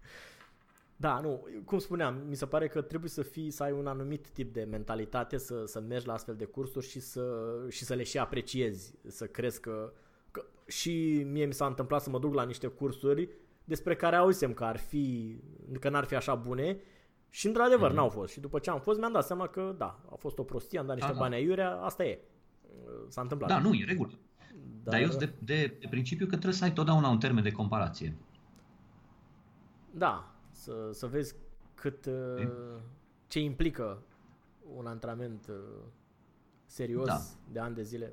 [1.02, 4.28] da, nu, cum spuneam, mi se pare că trebuie să fii, să ai un anumit
[4.28, 7.24] tip de mentalitate, să, să mergi la astfel de cursuri și să,
[7.68, 9.92] și să le și apreciezi, să crezi că,
[10.30, 13.28] că și mie mi s-a întâmplat să mă duc la niște cursuri
[13.64, 15.36] despre care auzisem că ar fi,
[15.80, 16.80] că n-ar fi așa bune
[17.28, 17.96] și într-adevăr Mhm.
[17.96, 18.32] n-au fost.
[18.32, 20.86] Și după ce am fost mi-am dat seama că da, a fost o prostie, am
[20.86, 21.22] dat niște Da, da.
[21.22, 22.18] bani aiurea, asta e.
[23.08, 23.48] S-a întâmplat.
[23.50, 24.10] Da, nu, e regulă.
[24.82, 27.42] Dar, Dar eu sunt de, de, de principiu că trebuie să ai totdeauna un termen
[27.42, 28.16] de comparație.
[29.90, 30.31] Da,
[30.62, 31.34] să, să vezi
[31.74, 32.48] cât uh,
[33.26, 34.02] ce implică
[34.76, 35.54] un antrenament uh,
[36.66, 37.20] serios Da.
[37.52, 38.12] de ani de zile.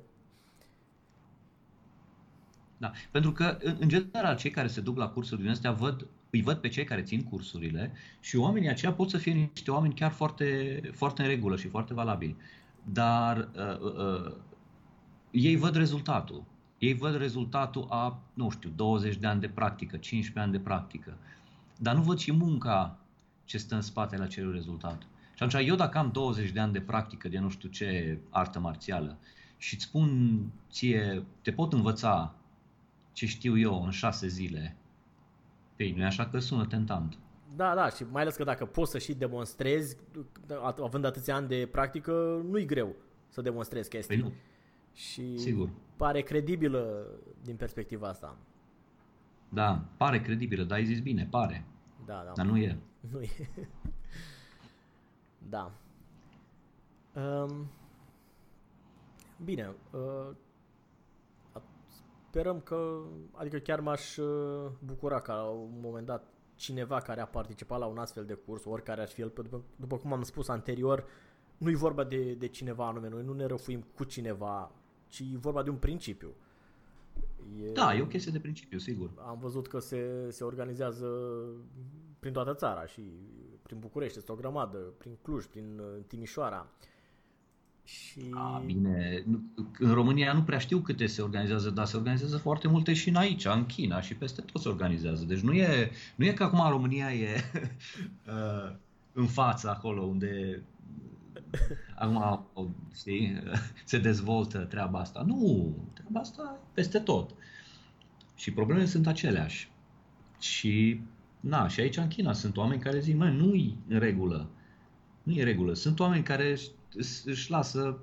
[2.76, 2.90] Da.
[3.10, 6.42] Pentru că, în, în general, cei care se duc la cursuri din astea văd, îi
[6.42, 10.10] văd pe cei care țin cursurile și oamenii aceia pot să fie niște oameni chiar
[10.10, 12.36] foarte, foarte în regulă și foarte valabili.
[12.84, 14.36] Dar uh, uh, uh,
[15.30, 16.44] ei văd rezultatul.
[16.78, 21.16] Ei văd rezultatul a, nu știu, 20 de ani de practică, 15 ani de practică.
[21.82, 22.98] Dar nu văd și munca
[23.44, 25.02] ce stă în spatele acelui rezultat.
[25.34, 28.58] Și atunci eu dacă am 20 de ani de practică de nu știu ce artă
[28.58, 29.18] marțială
[29.56, 32.34] și îți spun ție, te pot învăța
[33.12, 34.76] ce știu eu în șase zile,
[35.76, 37.18] Păi, nu e așa că sună tentant.
[37.56, 39.96] Da, da, și mai ales că dacă poți să și demonstrezi,
[40.80, 42.94] având atâția ani de practică, nu-i greu
[43.28, 44.16] să demonstrezi chestii.
[44.16, 44.32] Păi nu,
[44.94, 45.70] Și sigur.
[45.96, 47.06] pare credibilă
[47.42, 48.36] din perspectiva asta.
[49.52, 51.64] Da, pare credibilă, dar ai zis bine, pare.
[52.06, 52.32] Da, da.
[52.34, 52.78] Dar nu e.
[53.10, 53.48] Nu e.
[55.54, 55.72] da.
[57.14, 57.70] Um,
[59.44, 59.74] bine.
[59.90, 60.36] Uh,
[62.28, 63.00] sperăm că,
[63.32, 67.86] adică chiar m-aș uh, bucura ca la un moment dat cineva care a participat la
[67.86, 71.04] un astfel de curs, oricare ar fi el, după, după cum am spus anterior,
[71.58, 74.72] nu e vorba de, de cineva anume, noi nu ne răfuim cu cineva,
[75.08, 76.34] ci e vorba de un principiu.
[77.62, 77.72] E...
[77.72, 79.10] Da, e o chestie de principiu, sigur.
[79.28, 81.06] Am văzut că se, se organizează
[82.18, 83.02] prin toată țara și
[83.62, 86.66] prin București, este o grămadă, prin Cluj, prin Timișoara.
[87.84, 88.20] Și...
[88.30, 89.24] A, bine,
[89.78, 93.14] în România nu prea știu câte se organizează, dar se organizează foarte multe și în
[93.14, 95.24] aici, în China și peste tot se organizează.
[95.24, 97.28] Deci nu e, nu e că acum România e
[98.26, 98.74] uh,
[99.12, 100.62] în față acolo unde
[101.94, 103.42] acum, știi,
[103.84, 105.22] se dezvoltă treaba asta.
[105.26, 107.30] Nu, treaba asta peste tot.
[108.34, 109.70] Și problemele sunt aceleași.
[110.40, 111.00] Și,
[111.40, 114.48] na, și aici în China sunt oameni care zic, mă, nu-i în regulă.
[115.22, 115.74] Nu e în regulă.
[115.74, 116.56] Sunt oameni care
[117.24, 117.98] își lasă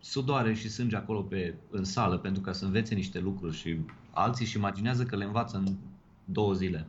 [0.00, 3.78] sudoare și sânge acolo pe, în sală pentru ca să învețe niște lucruri și
[4.10, 5.76] alții își imaginează că le învață în
[6.24, 6.86] două zile,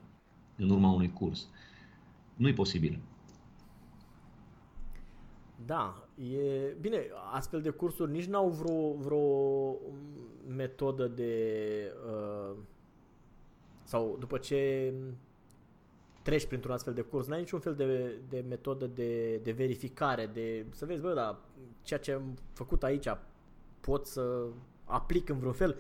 [0.56, 1.48] în urma unui curs.
[2.36, 3.00] Nu-i posibil.
[5.66, 9.76] Da, e bine, astfel de cursuri nici n-au vreo, vreo
[10.48, 12.56] metodă de uh,
[13.84, 14.94] sau după ce
[16.22, 20.66] treci printr-un astfel de curs, n-ai niciun fel de, de metodă de, de verificare, de
[20.72, 21.42] să vezi, bă, da,
[21.82, 23.08] ceea ce am făcut aici
[23.80, 24.46] pot să
[24.86, 25.80] aplic în vreun fel.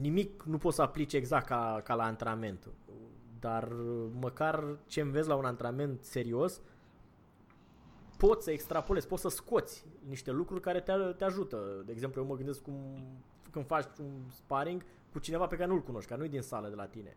[0.00, 2.68] Nimic nu poți să aplici exact ca, ca la antrenament,
[3.40, 3.72] dar
[4.20, 6.60] măcar ce înveți la un antrenament serios,
[8.20, 11.82] poți să extrapolezi, poți să scoți niște lucruri care te, te ajută.
[11.86, 12.74] De exemplu, eu mă gândesc cum
[13.50, 16.74] când faci un sparring cu cineva pe care nu-l cunoști, care nu-i din sală de
[16.74, 17.16] la tine.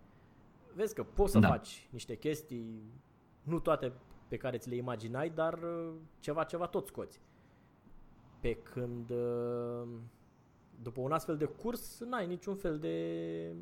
[0.73, 1.47] Vezi că poți să da.
[1.47, 2.83] faci niște chestii,
[3.43, 3.93] nu toate
[4.27, 7.21] pe care ți le imaginai, dar uh, ceva, ceva tot scoți.
[8.39, 9.87] Pe când uh,
[10.81, 13.55] după un astfel de curs n-ai niciun fel de,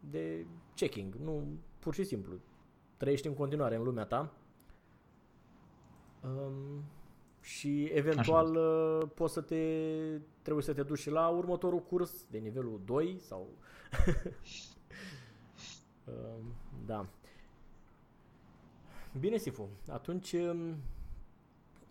[0.00, 1.14] de checking.
[1.14, 2.34] Nu, pur și simplu.
[2.96, 4.32] Trăiești în continuare în lumea ta.
[6.24, 6.84] Um,
[7.40, 8.58] și eventual Așa.
[8.58, 9.60] Uh, poți să te
[10.42, 13.48] trebuie să te duci și la următorul curs de nivelul 2 sau
[16.04, 16.54] um,
[16.86, 17.06] da.
[19.18, 19.68] Bine, Sifu.
[19.90, 20.76] Atunci um,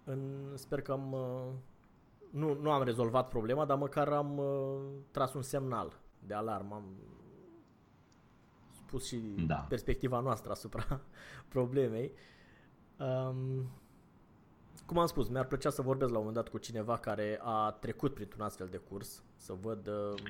[0.04, 1.54] în, sper că am uh,
[2.32, 4.82] nu, nu am rezolvat problema, dar măcar am uh,
[5.12, 6.76] tras un semnal de alarmă.
[6.76, 6.84] Am
[8.72, 9.18] spus și
[9.48, 9.56] da.
[9.56, 11.02] perspectiva noastră asupra
[11.56, 12.12] problemei.
[13.00, 13.70] Um,
[14.94, 17.72] cum am spus, mi-ar plăcea să vorbesc la un moment dat cu cineva care a
[17.72, 20.22] trecut printr-un astfel de curs, să văd, uh,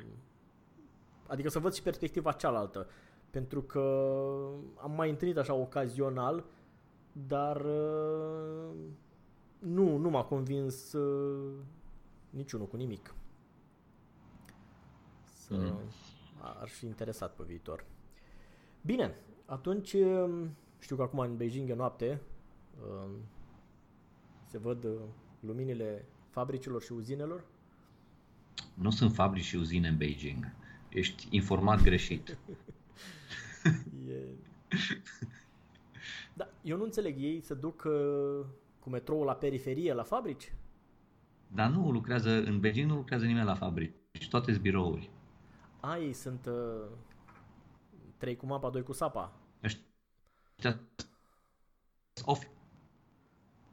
[1.28, 2.88] adică să văd și perspectiva cealaltă,
[3.30, 3.80] pentru că
[4.76, 6.46] am mai întâlnit așa ocazional,
[7.12, 8.76] dar uh,
[9.60, 11.54] nu, nu m-a convins uh,
[12.30, 13.16] niciunul cu nimic.
[15.24, 15.80] Să mm.
[16.40, 17.86] ar fi interesat pe viitor.
[18.82, 19.96] Bine, atunci
[20.80, 22.22] știu că acum în Beijing e noapte,
[24.54, 24.92] se văd uh,
[25.40, 27.44] luminile fabricilor și uzinelor?
[28.74, 30.52] Nu sunt fabrici și uzine în Beijing.
[30.90, 32.28] Ești informat greșit.
[34.10, 34.16] e...
[36.34, 38.46] Da, eu nu înțeleg, ei se duc uh,
[38.80, 40.54] cu metroul la periferie, la fabrici?
[41.48, 45.10] Dar nu lucrează, în Beijing nu lucrează nimeni la fabrici, toate sunt birouri.
[45.80, 46.90] A, ei sunt uh,
[48.18, 49.34] 3 cu mapa, 2 cu sapa.
[49.64, 50.80] Ăștia
[52.26, 52.48] off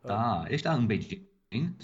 [0.03, 1.21] da, ăștia în Beijing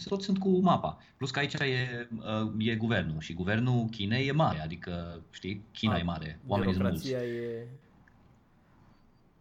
[0.09, 0.99] toți sunt cu mapa.
[1.17, 5.95] Plus că aici e, uh, e guvernul și guvernul Chinei e mare, adică, știi, China
[5.95, 7.13] A, e mare, oamenii sunt mulți.
[7.13, 7.67] E...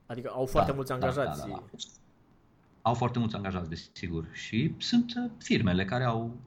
[0.05, 1.39] Adică au foarte da, mulți da, angajați.
[1.39, 1.77] Da, da, da.
[2.81, 4.27] Au foarte mulți angajați, desigur.
[4.31, 6.37] Și sunt uh, firmele care au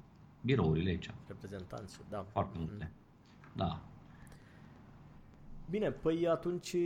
[0.41, 1.11] birourile aici.
[1.26, 2.26] Reprezentanți, da.
[2.29, 2.91] Foarte multe.
[2.93, 3.53] Mm.
[3.57, 3.83] Da.
[5.70, 6.76] Bine, păi atunci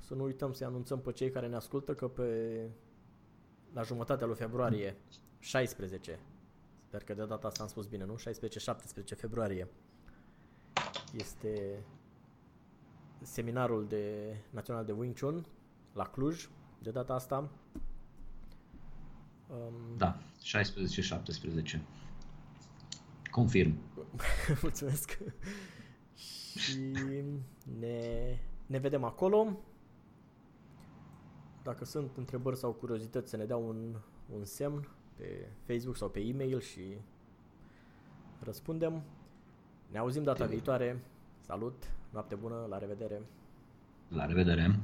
[0.00, 2.58] să nu uităm să anunțăm pe cei care ne ascultă că pe
[3.72, 4.96] la jumătatea lui februarie
[5.38, 6.18] 16.
[6.86, 8.16] Sper că de data asta am spus bine, nu?
[8.16, 8.20] 16-17
[9.16, 9.68] februarie
[11.12, 11.84] este
[13.22, 15.46] seminarul de național de Wing Chun
[15.92, 16.48] la Cluj,
[16.82, 17.50] de data asta.
[19.46, 19.96] Um...
[19.96, 20.18] Da,
[21.76, 21.80] 16-17.
[23.30, 23.74] Confirm.
[24.62, 25.18] Mulțumesc.
[26.56, 26.78] Și
[27.78, 29.58] ne, ne vedem acolo.
[31.62, 33.96] Dacă sunt întrebări sau curiozități, să ne dea un,
[34.34, 36.82] un semn pe Facebook sau pe e-mail și
[38.40, 39.02] răspundem.
[39.90, 41.02] Ne auzim data viitoare.
[41.40, 43.22] Salut, noapte bună, la revedere!
[44.08, 44.80] La revedere!